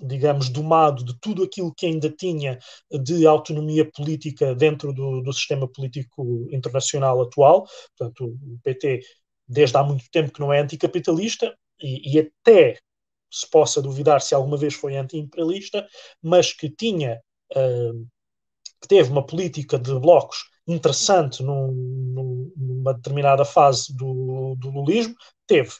[0.00, 2.58] digamos, domado de tudo aquilo que ainda tinha
[3.02, 7.66] de autonomia política dentro do, do sistema político internacional atual.
[7.96, 9.00] Portanto, o PT,
[9.46, 12.78] desde há muito tempo que não é anticapitalista e, e até
[13.30, 15.86] se possa duvidar se alguma vez foi anti-imperialista,
[16.22, 17.20] mas que tinha,
[17.56, 18.06] uh,
[18.80, 25.14] que teve uma política de blocos interessante num, num, numa determinada fase do, do lulismo,
[25.46, 25.72] teve.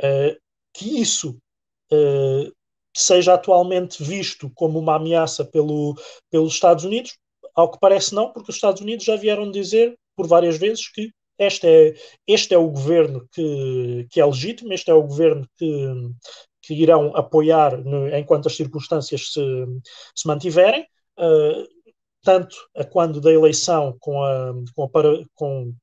[0.00, 0.36] Uh,
[0.72, 1.38] que isso
[1.92, 2.52] uh,
[2.94, 5.94] seja atualmente visto como uma ameaça pelo,
[6.30, 7.16] pelos Estados Unidos,
[7.54, 11.10] ao que parece não, porque os Estados Unidos já vieram dizer por várias vezes que
[11.38, 11.94] este é,
[12.26, 15.66] este é o governo que, que é legítimo, este é o governo que,
[16.62, 19.40] que irão apoiar no, enquanto as circunstâncias se,
[20.14, 20.86] se mantiverem,
[21.18, 21.66] uh,
[22.22, 25.74] tanto a quando da eleição, com, a, com, a para, com,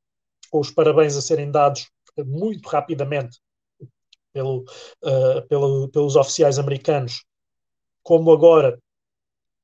[0.49, 3.39] com os parabéns a serem dados muito rapidamente
[4.33, 4.63] pelo,
[5.03, 7.23] uh, pelo, pelos oficiais americanos,
[8.03, 8.79] como agora,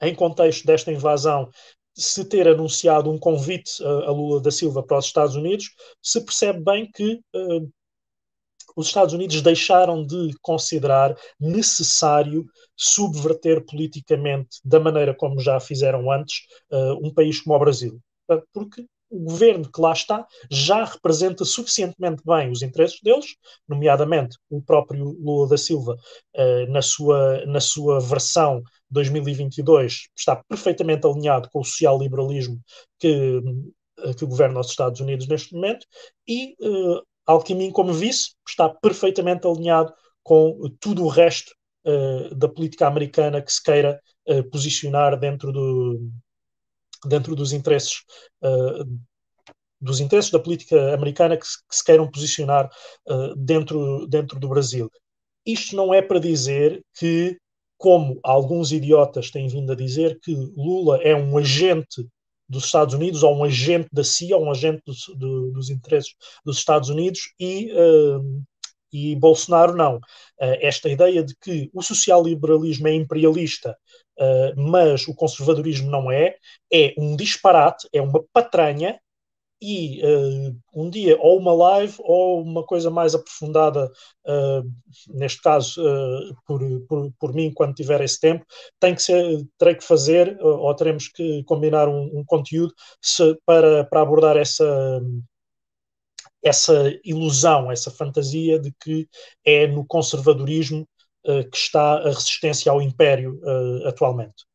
[0.02, 1.50] em contexto desta invasão,
[1.96, 6.22] se ter anunciado um convite a, a Lula da Silva para os Estados Unidos, se
[6.24, 7.72] percebe bem que uh,
[8.76, 12.46] os Estados Unidos deixaram de considerar necessário
[12.76, 16.42] subverter politicamente, da maneira como já fizeram antes,
[16.72, 18.00] uh, um país como o Brasil.
[18.54, 23.36] Porque o governo que lá está já representa suficientemente bem os interesses deles,
[23.68, 25.96] nomeadamente o próprio Lula da Silva,
[26.36, 32.60] uh, na, sua, na sua versão 2022, está perfeitamente alinhado com o social-liberalismo
[33.00, 35.86] que, uh, que governa os Estados Unidos neste momento,
[36.28, 39.94] e uh, Alckmin, como vice, está perfeitamente alinhado
[40.24, 41.54] com tudo o resto
[41.86, 44.02] uh, da política americana que se queira
[44.52, 46.12] posicionar dentro do,
[47.06, 48.02] dentro dos interesses
[48.44, 48.86] uh,
[49.80, 52.70] dos interesses da política americana que se, que se queiram posicionar
[53.08, 54.90] uh, dentro, dentro do Brasil.
[55.46, 57.38] Isto não é para dizer que,
[57.78, 62.08] como alguns idiotas têm vindo a dizer, que Lula é um agente
[62.50, 66.14] dos Estados Unidos ou um agente da CIA, um agente dos, do, dos interesses
[66.46, 68.44] dos Estados Unidos e, uh,
[68.92, 69.98] e Bolsonaro não.
[69.98, 73.78] Uh, esta ideia de que o social-liberalismo é imperialista
[74.20, 76.36] uh, mas o conservadorismo não é,
[76.72, 79.00] é um disparate, é uma patranha
[79.60, 83.92] e uh, um dia ou uma live ou uma coisa mais aprofundada,
[84.26, 84.72] uh,
[85.10, 85.82] neste caso
[86.46, 88.46] por, por, por, mim, quando tiver esse tempo,
[88.80, 93.84] tem que ser, terei que fazer ou teremos que combinar um, um conteúdo se, para,
[93.86, 95.02] para abordar essa,
[96.44, 99.08] essa ilusão, essa fantasia de que
[99.44, 100.88] é no conservadorismo
[101.52, 104.46] que está a resistência ao império uh, atualmente.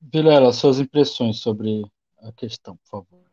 [0.00, 1.84] Vilela, suas impressões sobre
[2.22, 3.24] a questão, por favor.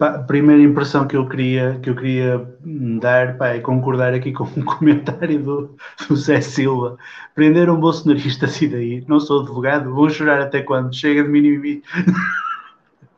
[0.00, 2.58] a primeira impressão que eu queria, que eu queria
[3.00, 5.76] dar pá, é concordar aqui com um comentário do,
[6.08, 6.98] do Zé Silva.
[7.34, 10.94] Prender um bolsonarista assim daí, não sou advogado, vou chorar até quando?
[10.94, 11.82] Chega de mimimi.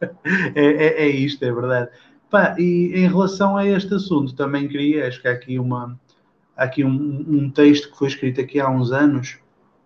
[0.54, 1.90] é, é, é isto, é verdade.
[2.30, 5.98] Pá, e em relação a este assunto, também queria, acho que há aqui, uma,
[6.56, 9.38] há aqui um, um texto que foi escrito aqui há uns anos,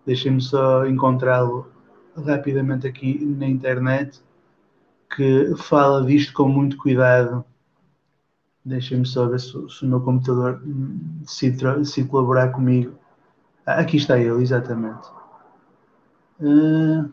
[0.05, 1.67] deixem-me só encontrá-lo
[2.15, 4.21] rapidamente aqui na internet,
[5.15, 7.43] que fala disto com muito cuidado.
[8.63, 10.61] Deixem-me só ver se, se, o meu computador
[11.25, 12.97] se, se colaborar comigo.
[13.65, 15.07] Ah, aqui está ele, exatamente.
[16.39, 17.09] Uh,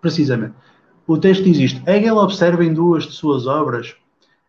[0.00, 0.54] precisamente.
[1.12, 1.86] O texto diz isto.
[1.86, 3.94] Hegel observa em duas de suas obras,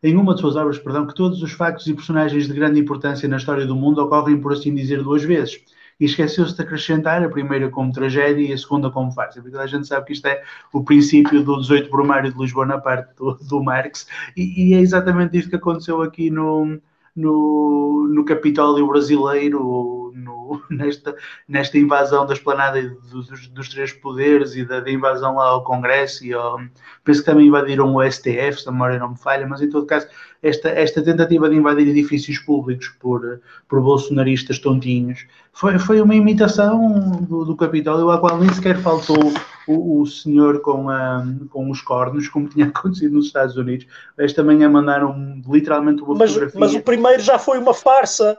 [0.01, 3.28] em uma de suas obras, perdão, que todos os factos e personagens de grande importância
[3.28, 5.59] na história do mundo ocorrem, por assim dizer, duas vezes.
[5.99, 9.41] E esqueceu-se de acrescentar a primeira como tragédia e a segunda como farsa.
[9.41, 10.41] Porque a gente sabe que isto é
[10.72, 14.07] o princípio do 18 Brumário de Lisboa na parte do, do Marx,
[14.38, 16.80] e, e, é exatamente isto que aconteceu aqui no,
[17.14, 21.16] no, no Capitólio brasileiro, no, nesta,
[21.47, 22.82] nesta invasão da esplanada
[23.12, 26.60] dos, dos, três poderes e da, da, invasão lá ao Congresso e ao,
[27.04, 29.86] penso que também invadiram o STF, se a memória não me falha, mas em todo
[29.86, 30.08] caso
[30.41, 37.22] esta, esta tentativa de invadir edifícios públicos por, por bolsonaristas tontinhos foi, foi uma imitação
[37.22, 39.32] do, do Capitólio, a qual nem sequer faltou
[39.68, 43.88] o, o senhor com, a, com os cornos, como tinha acontecido nos Estados Unidos.
[44.18, 46.60] Esta manhã mandaram literalmente uma mas, fotografia.
[46.60, 48.38] Mas o primeiro já foi uma farsa.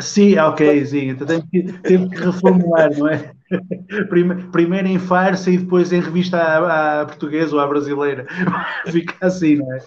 [0.00, 1.08] Sim, ok, sim.
[1.08, 3.32] Então tem que, tem que reformular, não é?
[4.52, 8.26] Primeiro em farsa e depois em revista à, à portuguesa ou à brasileira.
[8.90, 9.80] Fica assim, não é?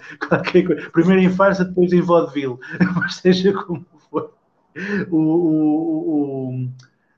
[0.91, 2.57] Primeiro em farsa, depois em vaudeville.
[2.95, 4.33] Mas seja como for.
[5.09, 6.69] O, o, o,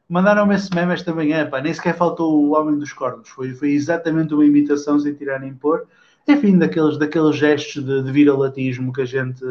[0.08, 3.28] Mandaram-me esse meme esta manhã, pá, nem sequer faltou o Homem dos Cornos.
[3.28, 5.86] Foi, foi exatamente uma imitação sem tirar nem pôr.
[6.28, 9.44] Enfim, daqueles, daqueles gestos de, de viralatismo que a gente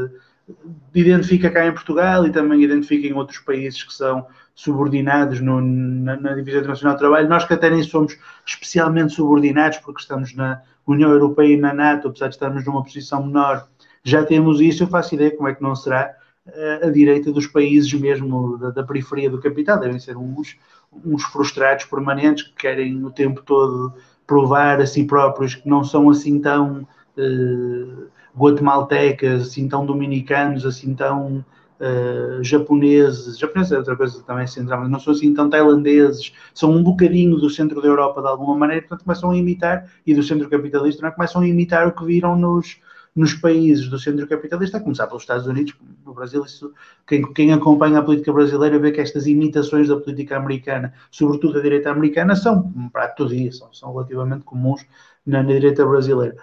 [0.95, 6.17] identifica cá em Portugal e também identifica em outros países que são subordinados no, na,
[6.17, 7.29] na, Divisão Internacional do Trabalho.
[7.29, 8.17] Nós que até nem somos
[8.47, 13.27] especialmente subordinados porque estamos na União Europeia e na NATO, apesar de estarmos numa posição
[13.27, 13.67] menor,
[14.03, 14.85] já temos isso.
[14.85, 16.15] Eu faço ideia como é que não será
[16.47, 19.81] eh, a direita dos países mesmo da, da periferia do capital.
[19.81, 20.57] Devem ser uns,
[21.05, 23.93] uns frustrados permanentes que querem o tempo todo
[24.27, 26.87] provar a si próprios que não são assim tão
[27.17, 31.45] uh, guatemaltecas, assim tão dominicanos, assim tão
[31.81, 36.71] uh, japoneses, japoneses é outra coisa também central, mas não são assim tão tailandeses, são
[36.71, 40.23] um bocadinho do centro da Europa de alguma maneira, portanto começam a imitar, e do
[40.23, 41.13] centro capitalista, não é?
[41.13, 42.79] começam a imitar o que viram nos,
[43.15, 45.75] nos países do centro capitalista, a começar pelos Estados Unidos,
[46.05, 46.73] no Brasil, isso,
[47.07, 51.61] quem, quem, acompanha a política brasileira vê que estas imitações da política americana, sobretudo da
[51.61, 54.87] direita americana, são para todo dia, são, são relativamente comuns
[55.27, 56.37] na, na direita brasileira.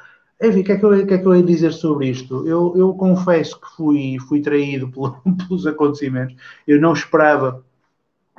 [0.44, 2.46] Enfim, o que, é que, eu, que é que eu ia dizer sobre isto?
[2.46, 5.14] Eu, eu confesso que fui, fui traído pelo,
[5.48, 6.36] pelos acontecimentos.
[6.68, 7.64] Eu não esperava,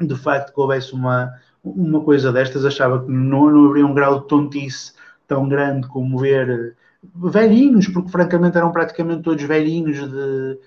[0.01, 1.33] de facto, que houvesse uma,
[1.65, 2.65] uma coisa destas.
[2.67, 4.93] Achava que não, não haveria um grau de tontice
[5.27, 6.77] tão grande como ver
[7.15, 10.59] velhinhos, porque francamente eram praticamente todos velhinhos de,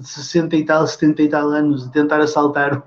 [0.00, 2.82] de 60 e tal, 70 e tal anos, de tentar assaltar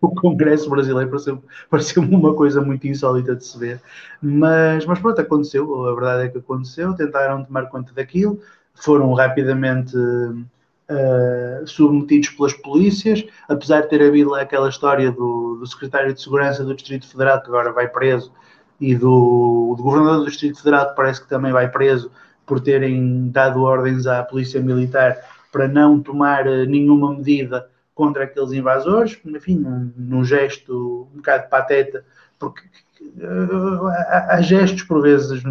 [0.00, 3.80] o Congresso brasileiro pareceu-me pareceu uma coisa muito insólita de se ver.
[4.20, 8.40] Mas, mas pronto, aconteceu, a verdade é que aconteceu, tentaram tomar conta daquilo,
[8.74, 16.12] foram rapidamente uh, submetidos pelas polícias, apesar de ter havido aquela história do, do secretário
[16.12, 18.32] de Segurança do Distrito Federal, que agora vai preso,
[18.80, 22.10] e do, do governador do Distrito Federal, que parece que também vai preso
[22.46, 25.16] por terem dado ordens à Polícia Militar
[25.52, 27.68] para não tomar uh, nenhuma medida
[27.98, 32.04] contra aqueles invasores, enfim, num, num gesto um bocado pateta,
[32.38, 32.60] porque
[33.00, 35.42] uh, há, há, gestos por vezes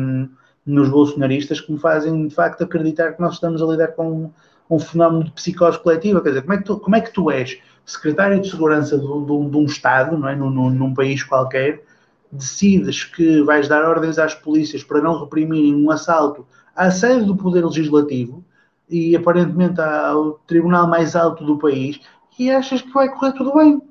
[0.66, 4.32] nos bolsonaristas que me fazem de facto acreditar que nós estamos a lidar com um,
[4.70, 7.30] um fenómeno de psicose coletiva, quer dizer, como é que tu, como é que tu
[7.30, 10.34] és secretário de segurança de, de, de um Estado, não é?
[10.34, 11.84] Num, num, num país qualquer,
[12.32, 17.36] decides que vais dar ordens às polícias para não reprimirem um assalto à sede do
[17.36, 18.42] Poder Legislativo
[18.90, 22.00] e aparentemente ao Tribunal mais alto do país
[22.40, 23.82] e achas que vai correr tudo bem.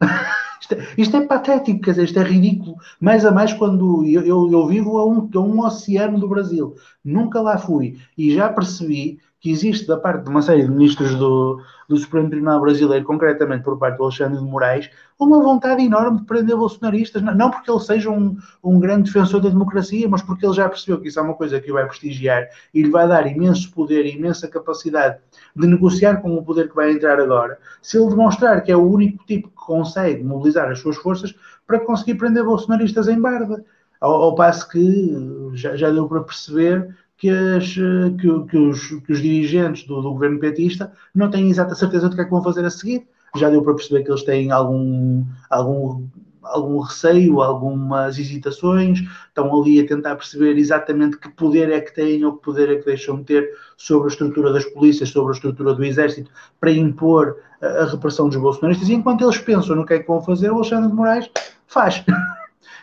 [0.60, 2.76] isto, é, isto, é, patético, quer dizer, isto é ridículo.
[3.00, 6.74] Mais a mais quando eu, eu, eu vivo a um, a um oceano do Brasil,
[7.04, 11.14] nunca lá fui e já percebi que existe da parte de uma série de ministros
[11.14, 16.18] do, do Supremo Tribunal Brasileiro, concretamente por parte do Alexandre de Moraes, uma vontade enorme
[16.18, 20.44] de prender bolsonaristas, não porque ele seja um, um grande defensor da democracia, mas porque
[20.44, 23.06] ele já percebeu que isso é uma coisa que o vai prestigiar e lhe vai
[23.06, 25.18] dar imenso poder e imensa capacidade
[25.54, 28.90] de negociar com o poder que vai entrar agora, se ele demonstrar que é o
[28.90, 31.34] único tipo que consegue mobilizar as suas forças
[31.66, 33.64] para conseguir prender bolsonaristas em barda.
[33.98, 39.12] Ao, ao passo que já, já deu para perceber que, as, que, que, os, que
[39.12, 42.42] os, dirigentes do, do, governo petista não têm exata certeza do que é que vão
[42.42, 43.06] fazer a seguir.
[43.36, 46.06] Já deu para perceber que eles têm algum, algum,
[46.42, 52.24] algum receio, algumas hesitações, estão ali a tentar perceber exatamente que poder é que têm
[52.24, 55.36] ou que poder é que deixam de ter sobre a estrutura das polícias, sobre a
[55.36, 58.88] estrutura do exército, para impor a, a repressão dos bolsonaristas.
[58.88, 61.30] E enquanto eles pensam no que é que vão fazer, o Alexandre de Moraes
[61.66, 62.04] faz.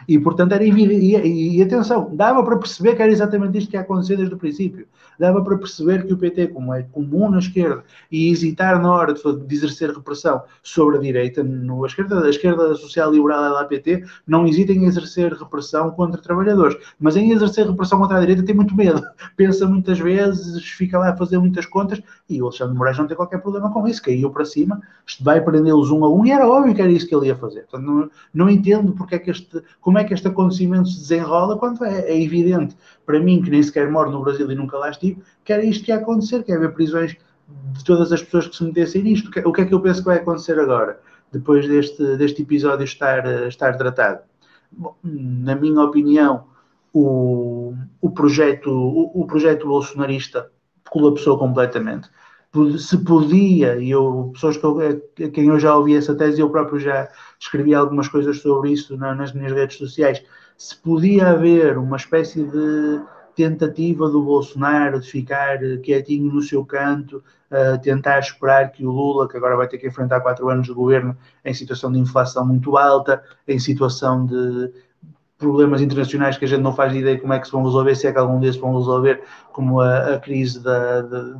[0.07, 1.05] E, portanto, era evidente.
[1.05, 4.37] E, e, atenção, dava para perceber que era exatamente isto que ia acontecer desde o
[4.37, 4.87] princípio.
[5.19, 9.13] Dava para perceber que o PT, como é comum na esquerda, e hesitar na hora
[9.13, 9.21] de,
[9.53, 14.71] exercer repressão sobre a direita, no, a, esquerda, a esquerda social-liberal da PT, não hesita
[14.71, 16.77] em exercer repressão contra trabalhadores.
[16.99, 19.01] Mas em exercer repressão contra a direita tem muito medo.
[19.37, 23.15] Pensa muitas vezes, fica lá a fazer muitas contas, e o Alexandre Moraes não tem
[23.15, 24.01] qualquer problema com isso.
[24.01, 24.81] Caiu para cima,
[25.21, 27.61] vai prendê-los um a um, e era óbvio que era isso que ele ia fazer.
[27.61, 31.57] Portanto, não, não entendo porque é que este como é que este acontecimento se desenrola
[31.57, 34.89] quando é, é, evidente para mim, que nem sequer moro no Brasil e nunca lá
[34.89, 37.17] estive, que era isto que ia acontecer, que ia haver prisões
[37.73, 39.29] de todas as pessoas que se metessem nisto.
[39.45, 40.99] O que é que eu penso que vai acontecer agora?
[41.33, 44.21] depois deste, deste episódio estar, estar tratado.
[44.71, 46.45] Bom, na minha opinião,
[46.93, 50.51] o, o, projeto, o, o projeto bolsonarista
[50.89, 52.07] colapsou completamente
[52.77, 56.49] se podia, e eu, pessoas que eu, a quem eu já ouvi essa tese, eu
[56.49, 60.23] próprio já escrevi algumas coisas sobre isso nas minhas redes sociais,
[60.55, 63.01] se podia haver uma espécie de
[63.35, 69.27] tentativa do Bolsonaro de ficar quietinho no seu canto, uh, tentar esperar que o Lula,
[69.27, 72.77] que agora vai ter que enfrentar quatro anos de governo em situação de inflação muito
[72.77, 74.71] alta, em situação de
[75.39, 78.05] problemas internacionais que a gente não faz ideia como é que se vão resolver, se
[78.05, 81.39] é que algum desses vão resolver, como a, a crise da, da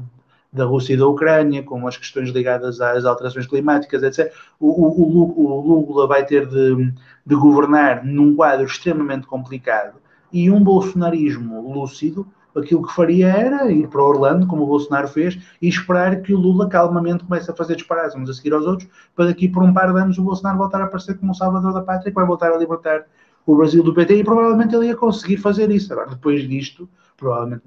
[0.53, 4.31] da Rússia e da Ucrânia, com as questões ligadas às alterações climáticas, etc.
[4.59, 6.93] O, o, o Lula vai ter de,
[7.25, 9.95] de, governar num quadro extremamente complicado
[10.31, 15.39] e um bolsonarismo lúcido, aquilo que faria era ir para Orlando, como o Bolsonaro fez,
[15.59, 18.87] e esperar que o Lula calmamente comece a fazer disparados uns a seguir aos outros,
[19.15, 21.73] para daqui por um par de anos o Bolsonaro voltar a aparecer como um salvador
[21.73, 23.05] da pátria, que vai voltar a libertar
[23.45, 25.91] o Brasil do PT, e provavelmente ele ia conseguir fazer isso.
[25.91, 26.87] Agora, depois disto,
[27.17, 27.63] provavelmente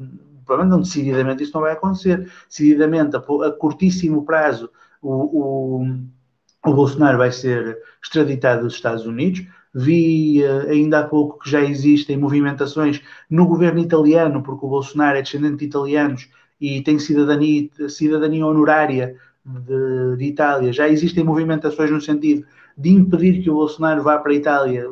[0.47, 2.31] provavelmente não decididamente isso não vai acontecer.
[2.49, 4.71] Decididamente, a, a curtíssimo prazo,
[5.03, 5.87] o, o,
[6.65, 9.45] o, Bolsonaro vai ser extraditado dos Estados Unidos.
[9.75, 15.19] Vi uh, ainda há pouco que já existem movimentações no governo italiano, porque o Bolsonaro
[15.19, 16.29] é descendente de italianos
[16.61, 20.73] e tem cidadania, cidadania honorária de, de Itália.
[20.73, 24.89] Já existem movimentações no sentido de impedir que o Bolsonaro vá para a Itália,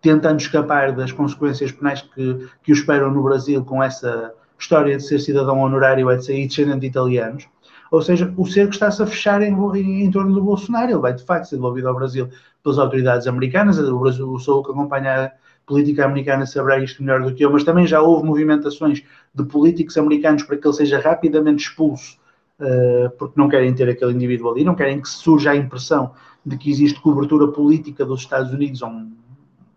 [0.00, 5.02] tentando escapar das consequências penais que, que o esperam no Brasil com essa história de
[5.02, 7.48] ser cidadão honorário é de sair descendente de italianos.
[7.90, 10.90] Ou seja, o cerco está-se a fechar em, em, em, torno do Bolsonaro.
[10.90, 12.28] Ele vai, de facto, ser devolvido ao Brasil
[12.62, 13.78] pelas autoridades americanas.
[13.78, 15.32] O, Brasil, o Saúl que acompanha a
[15.66, 19.02] política americana saberá isto melhor do que eu, mas também já houve movimentações
[19.34, 22.18] de políticos americanos para que ele seja rapidamente expulso,
[22.60, 26.12] uh, porque não querem ter aquele indivíduo ali, não querem que surja a impressão
[26.44, 29.10] de que existe cobertura política dos Estados Unidos a um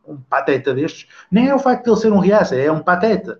[0.09, 3.39] um pateta destes, nem é o facto de ele ser um reaça, é um pateta.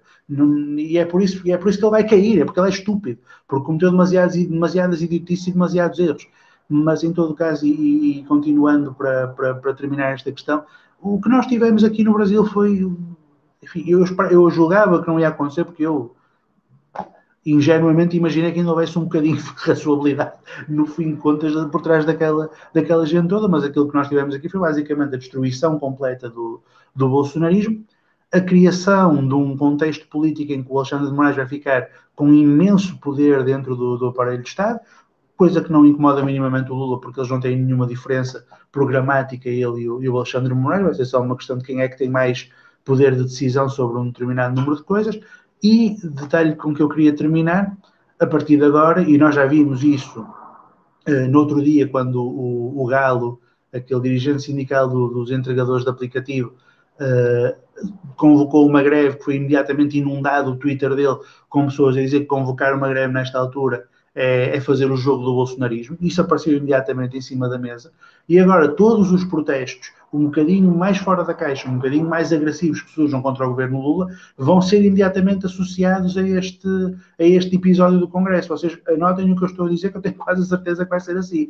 [0.78, 2.72] E é por isso, é por isso que ele vai cair, é porque ele é
[2.72, 6.28] estúpido, porque cometeu demasiadas, demasiadas idiotices e demasiados erros.
[6.70, 10.63] Mas em todo caso, e, e continuando para, para, para, terminar esta questão,
[11.01, 12.88] o que nós tivemos aqui no Brasil foi.
[13.63, 16.15] Enfim, eu, eu julgava que não ia acontecer, porque eu
[17.45, 20.33] ingenuamente imaginei que ainda houvesse um bocadinho de razoabilidade
[20.67, 24.35] no fim de contas por trás daquela, daquela gente toda, mas aquilo que nós tivemos
[24.35, 26.61] aqui foi basicamente a destruição completa do,
[26.95, 27.83] do bolsonarismo,
[28.31, 32.31] a criação de um contexto político em que o Alexandre de Moraes vai ficar com
[32.33, 34.79] imenso poder dentro do, do aparelho de Estado,
[35.35, 39.81] coisa que não incomoda minimamente o Lula, porque eles não têm nenhuma diferença programática, ele
[39.83, 41.97] e o, e o Alexandre Moraes, vai ser só uma questão de quem é que
[41.97, 42.51] tem mais
[42.83, 45.19] poder de decisão sobre um determinado número de coisas,
[45.62, 47.78] e detalhe com que eu queria terminar,
[48.20, 52.82] a partir de agora, e nós já vimos isso uh, no outro dia, quando o,
[52.82, 53.39] o Galo,
[53.74, 56.53] aquele dirigente sindical do, dos entregadores de aplicativo,
[56.99, 57.70] uh,
[58.16, 62.76] convocou uma greve foi imediatamente inundado o Twitter dele com pessoas a dizer que convocar
[62.76, 63.88] uma greve nesta altura
[64.22, 65.97] é, é, fazer o jogo do bolsonarismo.
[66.01, 67.89] Isso apareceu imediatamente em cima da mesa.
[68.28, 72.82] E agora todos os protestos um bocadinho mais fora da caixa, um bocadinho mais agressivos
[72.82, 74.07] que surjam contra o governo Lula,
[74.38, 76.67] vão ser imediatamente associados a este,
[77.17, 78.49] a este episódio do Congresso.
[78.49, 80.99] Vocês anotem o que eu estou a dizer, que eu tenho quase certeza que vai
[80.99, 81.47] ser assim.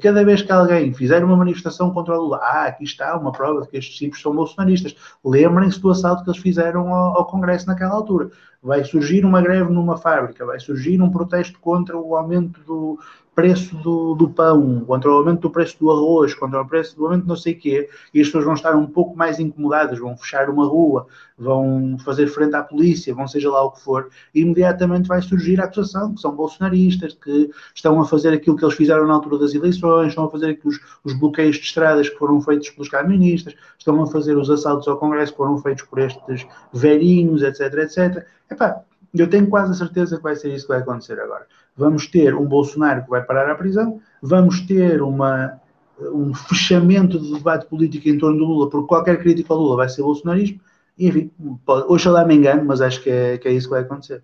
[0.00, 3.62] Cada vez que alguém fizer uma manifestação contra o Lula, ah, aqui está uma prova
[3.62, 4.96] de que estes tipos são bolsonaristas.
[5.24, 8.30] Lembrem-se do assalto que eles fizeram ao, ao Congresso naquela altura.
[8.62, 12.98] Vai surgir uma greve numa fábrica, vai surgir um protesto contra o aumento do,
[13.36, 17.04] preço do, do, pão, contra o aumento do preço do arroz, contra o preço do
[17.04, 19.98] aumento de não sei o quê, e as pessoas vão estar um pouco mais incomodadas,
[19.98, 21.06] vão fechar uma rua,
[21.38, 25.60] vão fazer frente à polícia, vão seja lá o que for, e imediatamente vai surgir
[25.60, 29.38] a acusação que são bolsonaristas, que estão a fazer aquilo que eles fizeram na altura
[29.38, 33.54] das eleições, estão a fazer os, os bloqueios de estradas que foram feitos pelos caministas,
[33.78, 38.26] estão a fazer os assaltos ao Congresso que foram feitos por estes velhinhos, etc, etc.
[38.50, 38.82] Epá,
[39.14, 41.46] eu tenho quase a certeza que vai ser isso que vai acontecer agora.
[41.76, 45.60] Vamos ter um Bolsonaro que vai parar à prisão, vamos ter uma,
[46.00, 49.88] um fechamento do debate político em torno do Lula, porque qualquer crítica ao Lula vai
[49.88, 50.60] ser bolsonarismo.
[50.98, 51.30] E, enfim,
[51.64, 54.22] pode, oxalá me engano, mas acho que é, que é isso que vai acontecer.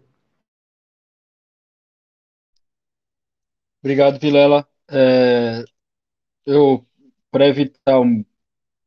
[3.82, 4.66] Obrigado, Vilela.
[4.88, 5.64] É,
[6.46, 6.86] eu,
[7.30, 8.24] para evitar um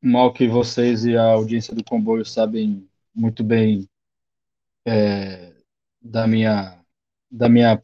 [0.02, 3.90] mal que vocês e a audiência do comboio sabem muito bem
[4.86, 5.54] é,
[6.02, 6.80] da minha
[7.30, 7.84] da minha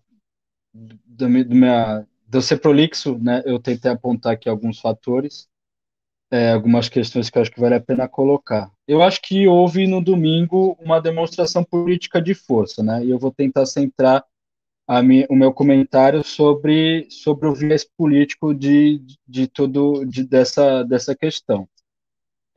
[0.74, 3.44] minha, do minha de eu ser prolixo, né?
[3.46, 5.50] Eu tentei apontar aqui alguns fatores,
[6.32, 8.72] é, algumas questões que eu acho que vale a pena colocar.
[8.88, 13.04] Eu acho que houve no domingo uma demonstração política de força, né?
[13.04, 14.24] E eu vou tentar centrar
[15.30, 21.68] o meu comentário sobre, sobre o viés político de, de tudo de, dessa, dessa questão.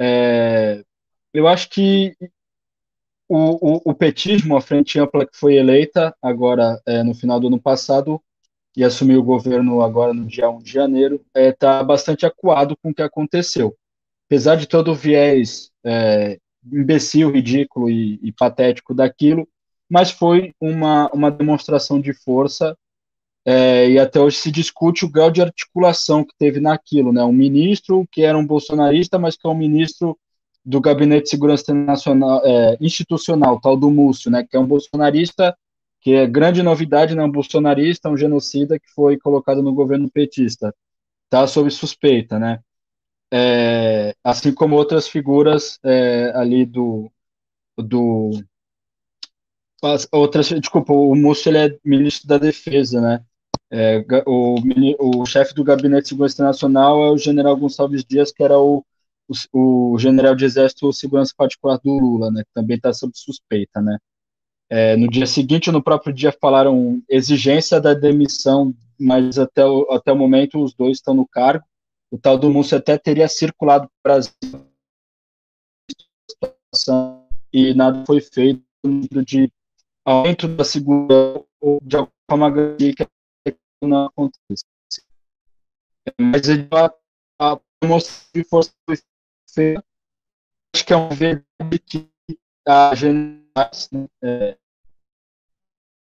[0.01, 0.85] É,
[1.33, 2.17] eu acho que
[3.29, 7.47] o, o, o, petismo, a frente ampla que foi eleita agora é, no final do
[7.47, 8.21] ano passado
[8.77, 12.77] e assumiu o governo agora no dia 1 de janeiro, está é, tá bastante acuado
[12.77, 13.77] com o que aconteceu.
[14.27, 16.39] Apesar de todo o viés é,
[16.73, 19.47] imbecil, ridículo e, e, patético daquilo,
[19.89, 22.77] mas foi uma, uma demonstração de força
[23.47, 27.23] é, e até hoje se discute o grau de articulação que teve naquilo, né?
[27.23, 30.19] Um ministro que era um bolsonarista, mas que é um ministro
[30.65, 34.45] do Gabinete de Segurança Nacional, é, Institucional, tal do Múcio, né?
[34.49, 35.57] Que é um bolsonarista
[36.01, 40.75] que é grande novidade, né, um bolsonarista, um genocida que foi colocado no governo petista,
[41.25, 42.61] está sob suspeita, né?
[43.33, 47.11] É, assim como outras figuras é, ali do,
[47.77, 48.33] do
[50.13, 53.25] outras, desculpa, o Múcio ele é ministro da Defesa, né?
[53.71, 54.57] É, o,
[55.01, 58.85] o chefe do Gabinete de Segurança Internacional é o general Gonçalves Dias, que era o,
[59.53, 62.43] o, o general de exército segurança particular do Lula, né?
[62.45, 63.99] Que também está sob suspeita, né?
[64.71, 70.13] É, no dia seguinte, no próprio dia, falaram exigência da demissão, mas até o, até
[70.13, 71.65] o momento os dois estão no cargo.
[72.11, 74.65] O tal do Múcio até teria circulado para o Brasil
[77.53, 78.65] e nada foi feito
[79.25, 79.51] de
[80.05, 83.07] aumento da segurança ou de alguma forma que
[83.83, 84.65] não aconteça.
[86.21, 86.69] Mas ele
[87.41, 88.99] a demonstração de força foi
[89.55, 89.85] feita.
[90.75, 92.11] Acho que é um verdade que
[92.67, 93.45] a gente
[93.93, 94.59] né, é,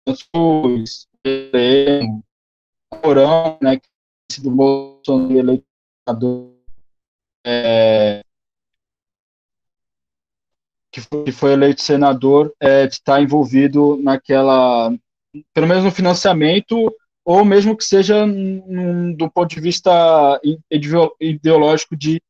[0.06, 1.08] Jesus,
[3.02, 6.54] Porão, né, que do Bolsonaro eleitador,
[7.46, 8.24] é,
[10.90, 14.90] que, foi, que foi eleito senador, é, está envolvido naquela,
[15.52, 16.94] pelo menos no financiamento,
[17.24, 20.40] ou mesmo que seja num, do ponto de vista
[21.20, 22.22] ideológico de,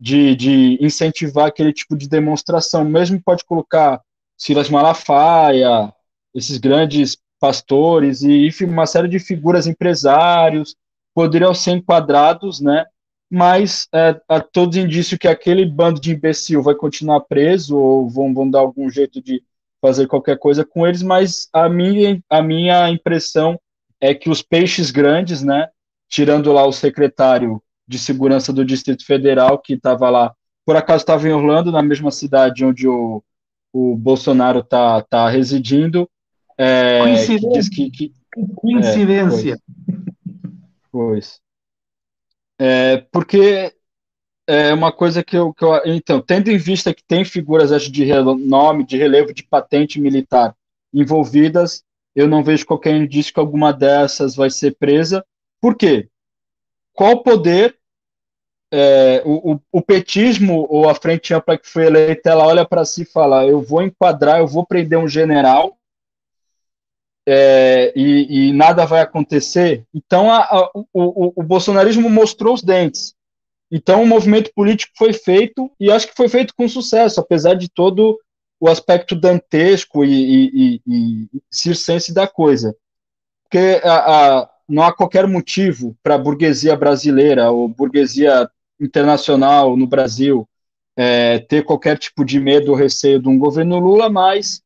[0.00, 4.00] de, de incentivar aquele tipo de demonstração, mesmo pode colocar
[4.36, 5.92] Silas Malafaia,
[6.34, 10.76] esses grandes pastores e uma série de figuras empresários
[11.14, 12.84] poderiam ser enquadrados, né?
[13.30, 18.32] Mas é, há todos indícios que aquele bando de imbecil vai continuar preso ou vão,
[18.32, 19.42] vão dar algum jeito de
[19.80, 23.58] fazer qualquer coisa com eles, mas a minha, a minha impressão
[24.00, 25.68] é que os peixes grandes, né,
[26.08, 30.34] tirando lá o secretário de segurança do Distrito Federal, que estava lá,
[30.64, 33.22] por acaso estava em Orlando, na mesma cidade onde o,
[33.72, 36.08] o Bolsonaro está tá residindo,
[36.58, 37.70] é, Coincidência.
[37.70, 38.12] Que, que,
[38.54, 39.54] Coincidência.
[39.54, 39.94] É,
[40.90, 41.40] pois.
[42.58, 43.74] É, porque
[44.46, 47.90] é uma coisa que eu, que eu, Então, tendo em vista que tem figuras acho,
[47.90, 50.56] de nome, de relevo, de patente militar
[50.92, 51.84] envolvidas,
[52.14, 55.24] eu não vejo qualquer indício que alguma dessas vai ser presa.
[55.60, 56.08] Por quê?
[56.94, 57.75] Qual poder
[58.78, 63.02] é, o, o, petismo ou a frente ampla que foi eleita, ela olha para si
[63.02, 65.78] e fala: eu vou enquadrar, eu vou prender um general
[67.26, 69.84] é, e, e, nada vai acontecer.
[69.94, 73.14] Então, a, a, o, o, bolsonarismo mostrou os dentes.
[73.72, 77.70] Então, o movimento político foi feito e acho que foi feito com sucesso, apesar de
[77.70, 78.18] todo
[78.60, 82.76] o aspecto dantesco e, e, e circense da coisa.
[83.42, 88.48] Porque a, não há qualquer motivo para a burguesia brasileira ou burguesia
[88.80, 90.48] internacional no Brasil
[90.96, 94.62] é, ter qualquer tipo de medo ou receio de um governo Lula, mas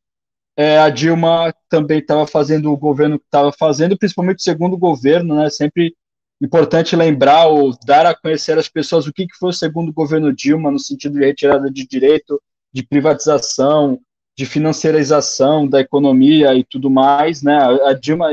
[0.55, 5.35] é, a Dilma também estava fazendo o governo que estava fazendo, principalmente o segundo governo,
[5.35, 5.49] né?
[5.49, 5.95] Sempre
[6.41, 10.33] importante lembrar ou dar a conhecer às pessoas o que, que foi o segundo governo
[10.33, 12.41] Dilma, no sentido de retirada de direito,
[12.73, 13.99] de privatização,
[14.35, 17.57] de financiarização da economia e tudo mais, né?
[17.85, 18.29] A, Dilma,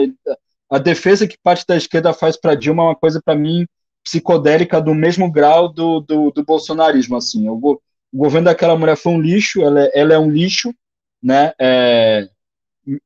[0.71, 3.67] a defesa que parte da esquerda faz para Dilma é uma coisa para mim
[4.09, 7.49] psicodélica do mesmo grau do, do, do bolsonarismo, assim.
[7.49, 7.81] O,
[8.13, 10.75] governo daquela mulher foi um lixo, ela, é, ela é um lixo,
[11.23, 11.53] né?
[11.61, 12.27] É,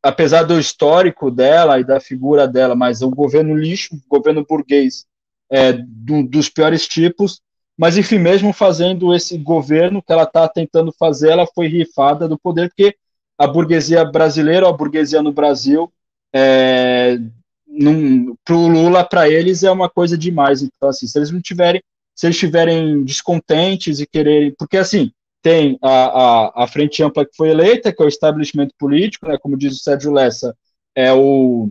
[0.01, 5.05] apesar do histórico dela e da figura dela, mas o governo lixo, governo burguês
[5.51, 7.41] é, do, dos piores tipos,
[7.77, 12.39] mas enfim, mesmo fazendo esse governo que ela está tentando fazer, ela foi rifada do
[12.39, 12.95] poder, porque
[13.37, 15.93] a burguesia brasileira, a burguesia no Brasil,
[16.33, 17.19] é,
[18.45, 20.63] para o Lula, para eles, é uma coisa demais.
[20.63, 21.83] Então, assim, se eles não tiverem,
[22.15, 25.11] se eles estiverem descontentes e quererem, porque assim,
[25.43, 29.37] tem a, a, a frente ampla que foi eleita, que é o estabelecimento político, né,
[29.39, 30.57] como diz o Sérgio Lessa,
[30.95, 31.69] é o,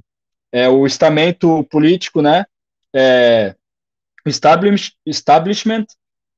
[0.51, 2.45] é o estamento político, né,
[2.93, 3.55] é,
[5.05, 5.85] establishment,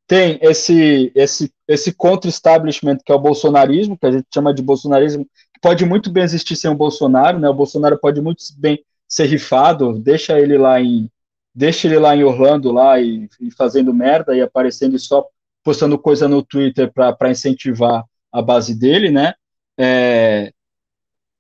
[0.06, 5.28] tem esse, esse, esse contra-establishment, que é o bolsonarismo, que a gente chama de bolsonarismo,
[5.62, 8.84] pode muito bem existir sem o Bolsonaro, né, o Bolsonaro pode muito bem
[9.14, 11.08] ser rifado, deixa ele lá em
[11.54, 15.24] deixa ele lá em Orlando lá e, e fazendo merda e aparecendo e só
[15.64, 19.36] postando coisa no Twitter para incentivar a base dele, né?
[19.78, 20.52] É,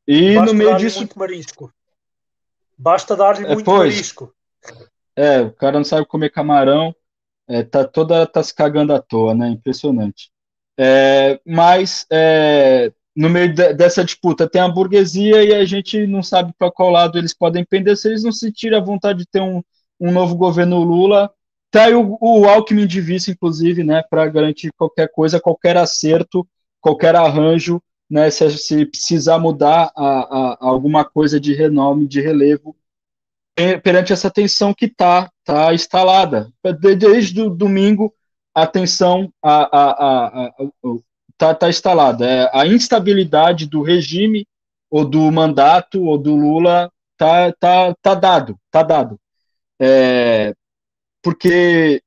[0.07, 1.73] e Basta no meio disso muito marisco.
[2.77, 4.31] Basta dar-lhe é, muito pois, marisco.
[5.15, 6.95] É, o cara não sabe comer camarão,
[7.47, 9.49] é, tá toda tá se cagando à toa, né?
[9.49, 10.31] Impressionante.
[10.77, 16.23] É, mas é, no meio de, dessa disputa tem a burguesia e a gente não
[16.23, 19.25] sabe para qual lado eles podem pender se eles não se tiram a vontade de
[19.25, 19.61] ter um,
[19.99, 21.31] um novo governo Lula.
[21.69, 26.47] Tá aí o, o Alckmin de vice, inclusive, né, para garantir qualquer coisa, qualquer acerto,
[26.81, 32.21] qualquer arranjo, né, se, se precisar mudar a, a, a alguma coisa de renome, de
[32.21, 32.75] relevo,
[33.83, 36.51] perante essa tensão que está tá instalada.
[36.97, 38.13] Desde o domingo,
[38.53, 40.53] a tensão a, a, a,
[41.37, 42.25] tá, tá instalada.
[42.25, 44.47] É, a instabilidade do regime
[44.89, 49.19] ou do mandato ou do Lula tá, tá, tá dado, tá dado.
[49.79, 50.53] É,
[51.21, 52.01] porque,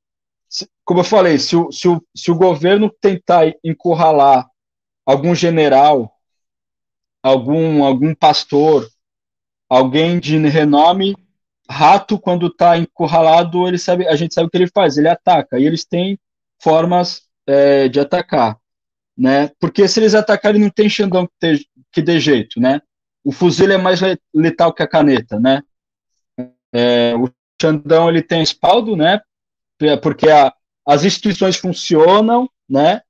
[0.85, 4.47] como eu falei, se o, se, o, se o governo tentar encurralar
[5.05, 6.13] algum general,
[7.21, 8.87] algum, algum pastor,
[9.69, 11.15] alguém de renome,
[11.69, 15.59] rato, quando está encurralado, ele sabe, a gente sabe o que ele faz, ele ataca,
[15.59, 16.17] e eles têm
[16.59, 18.57] formas é, de atacar
[19.17, 19.49] né?
[19.59, 22.81] Porque se eles atacarem, não tem Xandão que, ter, que dê jeito, né?
[23.23, 23.99] O fuzil é mais
[24.33, 25.61] letal que a caneta, né?
[26.73, 27.29] É, o
[27.59, 29.19] Xandão ele tem espaldo, né?
[30.01, 30.53] Porque a,
[30.85, 33.01] as instituições funcionam, né?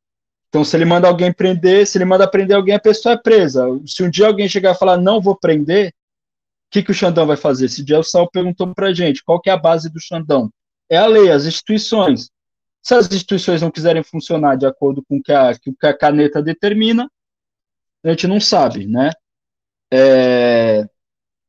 [0.49, 3.65] Então, se ele manda alguém prender, se ele manda prender alguém, a pessoa é presa.
[3.85, 5.93] Se um dia alguém chegar e falar, não vou prender, o
[6.71, 7.65] que, que o Xandão vai fazer?
[7.65, 10.49] Esse dia o Sal perguntou para gente, qual que é a base do Xandão?
[10.89, 12.29] É a lei, as instituições.
[12.88, 16.41] Se as instituições não quiserem funcionar de acordo com o que a, que a caneta
[16.41, 17.11] determina,
[18.01, 19.11] a gente não sabe, né?
[19.91, 20.88] É,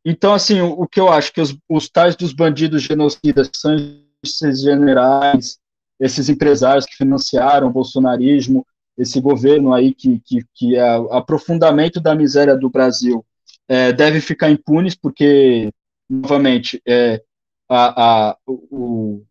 [0.04, 3.56] então, assim, o, o, que eu acho que os, os tais dos bandidos genocidas, que
[3.56, 3.76] são
[4.20, 5.60] esses generais,
[6.00, 8.66] esses empresários que financiaram o bolsonarismo,
[8.96, 13.24] esse governo aí que, que, que é aprofundamento da miséria do Brasil,
[13.68, 15.72] é, deve ficar impunes, porque,
[16.10, 17.22] novamente, é,
[17.68, 19.24] a, a, o,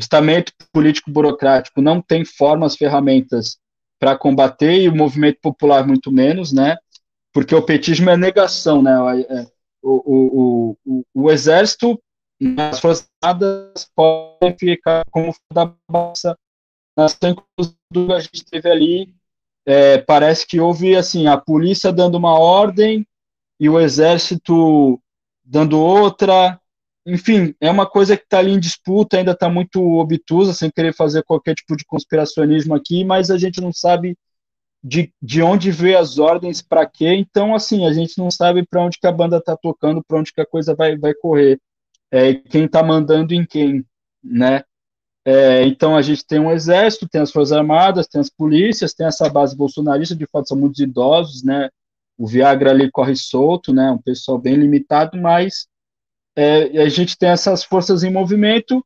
[0.00, 3.58] estamento político burocrático não tem formas, ferramentas
[3.98, 6.76] para combater e o movimento popular muito menos, né?
[7.32, 8.92] Porque o petismo é negação, né?
[9.28, 9.46] É,
[9.82, 12.00] o, o, o, o exército,
[12.70, 16.34] as forças armadas podem ficar como da base
[16.96, 19.14] nação inclusive a gente teve ali,
[19.66, 23.06] é, parece que houve assim a polícia dando uma ordem
[23.58, 25.00] e o exército
[25.44, 26.60] dando outra,
[27.06, 30.94] enfim, é uma coisa que está ali em disputa, ainda está muito obtusa, sem querer
[30.94, 34.16] fazer qualquer tipo de conspiracionismo aqui, mas a gente não sabe
[34.82, 38.82] de, de onde veio as ordens, para quê, então, assim, a gente não sabe para
[38.82, 41.60] onde que a banda está tocando, para onde que a coisa vai, vai correr,
[42.10, 43.84] é, quem está mandando em quem,
[44.22, 44.62] né?
[45.24, 49.06] É, então, a gente tem um exército, tem as forças armadas, tem as polícias, tem
[49.06, 51.68] essa base bolsonarista, de fato, são muitos idosos, né?
[52.16, 53.90] O Viagra ali corre solto, né?
[53.90, 55.66] Um pessoal bem limitado, mas
[56.40, 58.82] é, a gente tem essas forças em movimento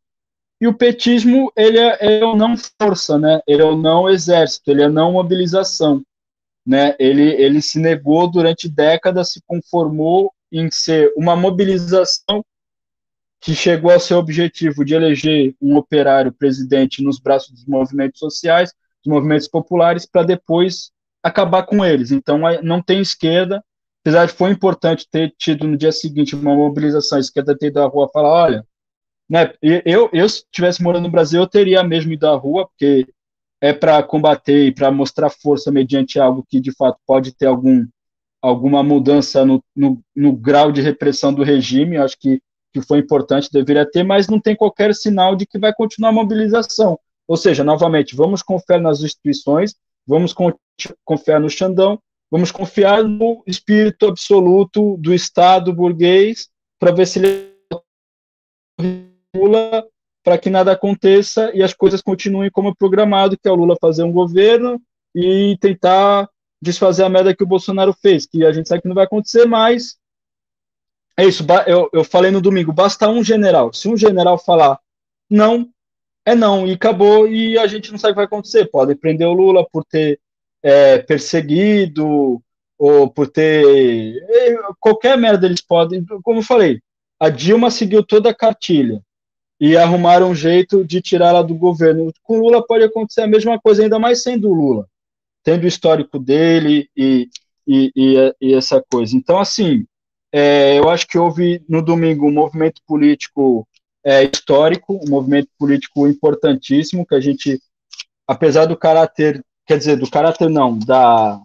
[0.61, 3.41] e o petismo ele é, ele é não força, né?
[3.47, 6.03] Ele é o não exército, ele é não mobilização,
[6.67, 6.97] né?
[6.99, 12.45] Ele ele se negou durante décadas, se conformou em ser uma mobilização
[13.41, 18.73] que chegou ao seu objetivo de eleger um operário presidente nos braços dos movimentos sociais,
[19.05, 20.91] dos movimentos populares, para depois
[21.23, 22.11] acabar com eles.
[22.11, 23.63] Então não tem esquerda,
[24.05, 27.81] apesar de foi importante ter tido no dia seguinte uma mobilização, a esquerda ter ido
[27.81, 28.67] à rua falar, olha,
[29.27, 33.09] né, eu, eu se estivesse morando no Brasil, eu teria mesmo ido à rua, porque
[33.63, 37.87] é para combater e para mostrar força mediante algo que de fato pode ter algum,
[38.43, 42.43] alguma mudança no, no, no grau de repressão do regime, acho que,
[42.75, 46.13] que foi importante, deveria ter, mas não tem qualquer sinal de que vai continuar a
[46.13, 46.99] mobilização.
[47.27, 49.75] Ou seja, novamente, vamos confiar nas instituições,
[50.07, 50.35] vamos
[51.07, 51.99] confiar no Xandão,
[52.31, 56.49] Vamos confiar no espírito absoluto do Estado burguês
[56.79, 57.55] para ver se ele
[59.35, 59.87] Lula
[60.23, 64.03] para que nada aconteça e as coisas continuem como programado, que é o Lula fazer
[64.03, 64.81] um governo
[65.15, 66.29] e tentar
[66.63, 69.45] desfazer a merda que o Bolsonaro fez, que a gente sabe que não vai acontecer,
[69.45, 69.99] mas
[71.17, 71.45] é isso.
[71.67, 73.73] Eu, eu falei no domingo, basta um general.
[73.73, 74.81] Se um general falar
[75.31, 75.69] não,
[76.25, 78.71] é não, e acabou, e a gente não sabe o que vai acontecer.
[78.71, 80.19] Pode prender o Lula por ter
[80.65, 82.43] é, perseguido
[82.79, 84.17] ou por ter
[84.81, 86.81] qualquer merda eles podem, como eu falei,
[87.21, 89.01] a Dilma seguiu toda a cartilha
[89.61, 92.13] e arrumaram um jeito de tirá-la do governo.
[92.23, 94.87] Com Lula pode acontecer a mesma coisa, ainda mais sendo Lula,
[95.45, 97.29] tendo o histórico dele e,
[97.67, 99.17] e, e, e essa coisa.
[99.17, 99.87] Então, assim,
[100.33, 103.69] é, eu acho que houve no domingo um movimento político
[104.05, 107.61] é, histórico, um movimento político importantíssimo, que a gente,
[108.27, 111.41] apesar do caráter, quer dizer, do caráter não, da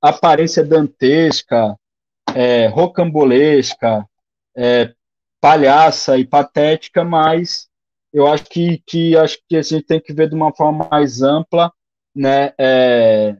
[0.00, 1.76] aparência dantesca,
[2.34, 4.06] é, rocambolesca,
[4.56, 4.92] é,
[5.40, 7.68] palhaça e patética, mas
[8.12, 11.22] eu acho que, que acho que a gente tem que ver de uma forma mais
[11.22, 11.72] ampla,
[12.14, 13.36] né, é,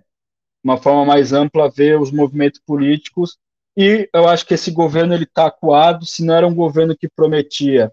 [0.63, 3.39] uma forma mais ampla ver os movimentos políticos.
[3.77, 7.09] E eu acho que esse governo ele está acuado, se não era um governo que
[7.09, 7.93] prometia.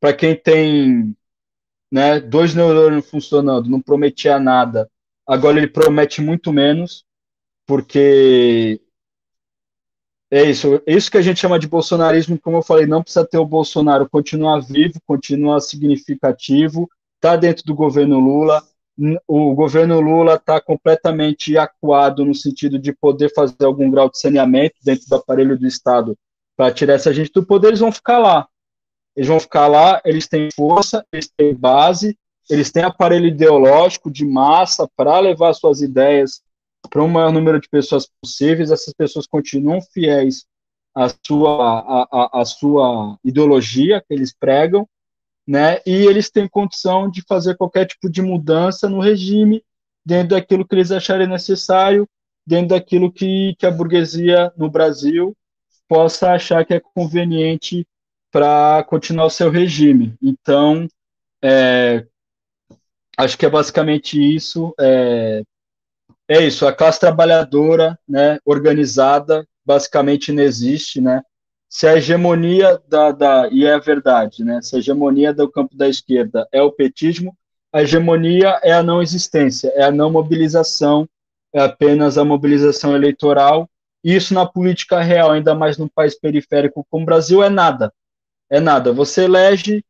[0.00, 1.16] Para quem tem
[1.90, 4.90] né, dois neurônios funcionando, não prometia nada,
[5.26, 7.04] agora ele promete muito menos,
[7.66, 8.80] porque
[10.30, 13.26] é isso, é isso que a gente chama de bolsonarismo, como eu falei, não precisa
[13.26, 18.62] ter o Bolsonaro continuar vivo, continuar significativo, está dentro do governo Lula,
[19.26, 24.76] o governo Lula está completamente acuado no sentido de poder fazer algum grau de saneamento
[24.84, 26.16] dentro do aparelho do Estado
[26.56, 28.46] para tirar essa gente do poder, eles vão ficar lá.
[29.16, 32.16] Eles vão ficar lá, eles têm força, eles têm base,
[32.48, 36.42] eles têm aparelho ideológico de massa para levar suas ideias
[36.90, 38.70] para o maior número de pessoas possíveis.
[38.70, 40.46] Essas pessoas continuam fiéis
[40.94, 44.86] à sua, à, à, à sua ideologia que eles pregam,
[45.46, 45.80] né?
[45.86, 49.64] E eles têm condição de fazer qualquer tipo de mudança no regime
[50.04, 52.08] dentro daquilo que eles acharem necessário,
[52.46, 55.34] dentro daquilo que, que a burguesia no Brasil
[55.88, 57.86] possa achar que é conveniente
[58.30, 60.14] para continuar o seu regime.
[60.20, 60.86] Então,
[61.42, 62.06] é,
[63.16, 64.74] acho que é basicamente isso.
[64.78, 65.42] É,
[66.28, 71.22] é isso, a classe trabalhadora, né, organizada, basicamente não existe, né?
[71.68, 74.62] Se a hegemonia da, da e é a verdade, né?
[74.62, 77.36] Se a hegemonia do campo da esquerda é o petismo,
[77.72, 81.08] a hegemonia é a não existência, é a não mobilização,
[81.52, 83.68] é apenas a mobilização eleitoral.
[84.02, 87.92] Isso na política real, ainda mais num país periférico como o Brasil, é nada.
[88.48, 88.92] É nada.
[88.92, 89.84] Você elege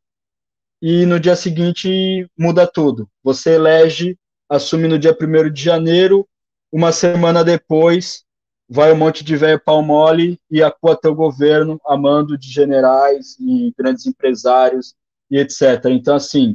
[0.86, 3.08] e no dia seguinte muda tudo.
[3.22, 6.28] Você elege assume no dia 1 de janeiro,
[6.70, 8.22] uma semana depois,
[8.68, 13.34] vai um monte de velho pau mole e acua teu governo a mando de generais
[13.40, 14.94] e grandes empresários
[15.30, 15.86] e etc.
[15.86, 16.54] Então, assim,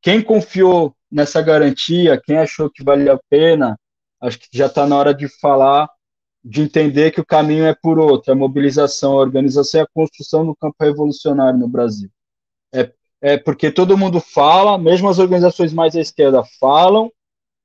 [0.00, 3.76] quem confiou nessa garantia, quem achou que valia a pena,
[4.20, 5.90] acho que já está na hora de falar,
[6.44, 10.46] de entender que o caminho é por outro, a mobilização, a organização e a construção
[10.46, 12.08] do campo revolucionário no Brasil.
[12.72, 17.12] É, é porque todo mundo fala, mesmo as organizações mais à esquerda falam,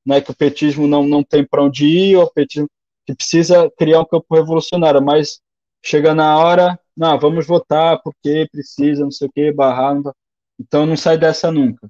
[0.05, 2.69] né, que o petismo não, não tem para onde ir, o petismo
[3.05, 5.41] que precisa criar um campo revolucionário, mas
[5.83, 10.13] chega na hora, não, vamos votar porque precisa, não sei o que, barrar, não
[10.59, 11.89] então não sai dessa nunca.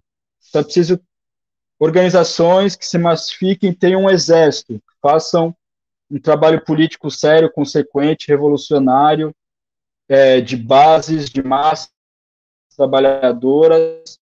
[0.49, 0.99] Então é preciso
[1.79, 5.55] organizações que se massifiquem, tenham um exército, façam
[6.09, 9.35] um trabalho político sério, consequente, revolucionário,
[10.07, 11.92] é, de bases, de massas
[12.75, 14.19] trabalhadoras,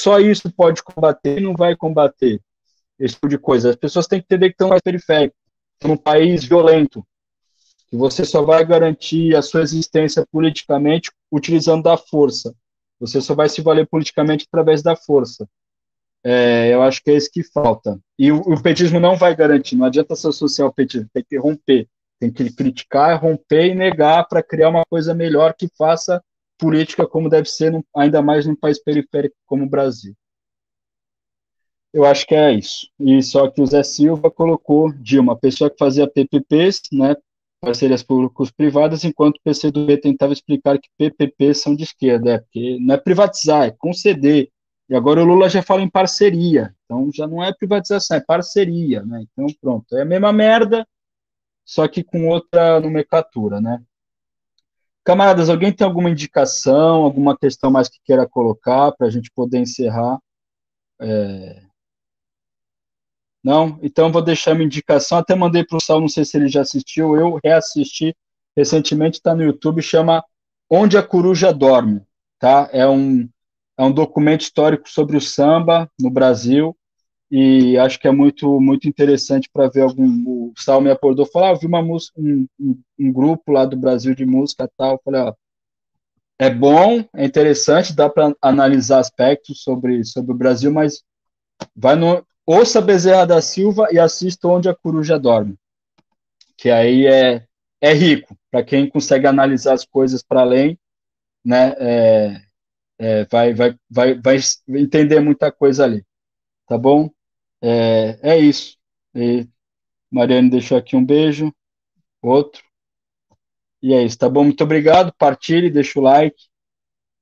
[0.00, 2.40] só isso pode combater não vai combater
[2.98, 3.70] esse tipo de coisa.
[3.70, 5.38] As pessoas têm que entender que estão mais periféricos,
[5.84, 7.06] num país violento,
[7.88, 12.54] que você só vai garantir a sua existência politicamente utilizando da força.
[13.00, 15.48] Você só vai se valer politicamente através da força.
[16.24, 17.98] É, eu acho que é isso que falta.
[18.18, 21.38] E o, o, petismo não vai garantir, não adianta se associar ao petismo, tem que
[21.38, 21.88] romper.
[22.20, 26.20] Tem que criticar, romper e negar para criar uma coisa melhor que faça
[26.58, 30.14] política como deve ser, ainda mais num país periférico como o Brasil.
[31.92, 32.86] Eu acho que é isso.
[33.00, 37.16] E só que o Zé Silva colocou Dilma, pessoa que fazia PPPs, né,
[37.60, 42.94] parcerias públicos-privadas, enquanto o PCdoB tentava explicar que PPPs são de esquerda, é, porque não
[42.94, 44.50] é privatizar, é conceder.
[44.88, 49.02] E agora o Lula já fala em parceria, então já não é privatização, é parceria,
[49.02, 49.24] né?
[49.32, 50.86] Então pronto, é a mesma merda,
[51.64, 53.82] só que com outra nomenclatura, né?
[55.08, 59.56] Camaradas, alguém tem alguma indicação, alguma questão mais que queira colocar para a gente poder
[59.56, 60.18] encerrar?
[61.00, 61.62] É...
[63.42, 63.78] Não?
[63.80, 65.16] Então vou deixar minha indicação.
[65.16, 67.16] Até mandei para o Sal, não sei se ele já assistiu.
[67.16, 68.14] Eu reassisti
[68.54, 70.22] recentemente, está no YouTube, chama
[70.68, 72.02] Onde a Coruja Dorme.
[72.38, 72.68] Tá?
[72.70, 73.26] É, um,
[73.78, 76.76] é um documento histórico sobre o samba no Brasil
[77.30, 80.06] e acho que é muito muito interessante para ver algum.
[80.26, 83.64] O Sal me acordou falou: ah, eu vi uma música, um, um, um, grupo lá
[83.64, 84.92] do Brasil de música tal.
[84.92, 85.34] Eu falei: ó,
[86.38, 91.02] é bom, é interessante, dá para analisar aspectos sobre, sobre o Brasil, mas
[91.74, 95.56] vai no, ouça Bezerra da Silva e assista Onde a Coruja Dorme,
[96.56, 97.44] que aí é,
[97.80, 100.78] é rico, para quem consegue analisar as coisas para além,
[101.44, 102.42] né, é,
[102.98, 104.38] é, vai, vai, vai, vai
[104.68, 106.04] entender muita coisa ali,
[106.66, 107.10] tá bom?
[107.62, 108.76] É, é isso.
[109.14, 109.48] E
[110.10, 111.52] Mariane deixou aqui um beijo,
[112.22, 112.62] outro.
[113.82, 114.44] E é isso, tá bom?
[114.44, 115.12] Muito obrigado.
[115.18, 116.36] Partilhe, deixa o like.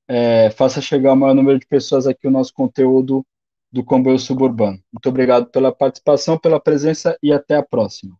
[0.07, 3.25] É, faça chegar o maior número de pessoas aqui o nosso conteúdo
[3.71, 4.81] do Comboio Suburbano.
[4.91, 8.17] Muito obrigado pela participação, pela presença e até a próxima.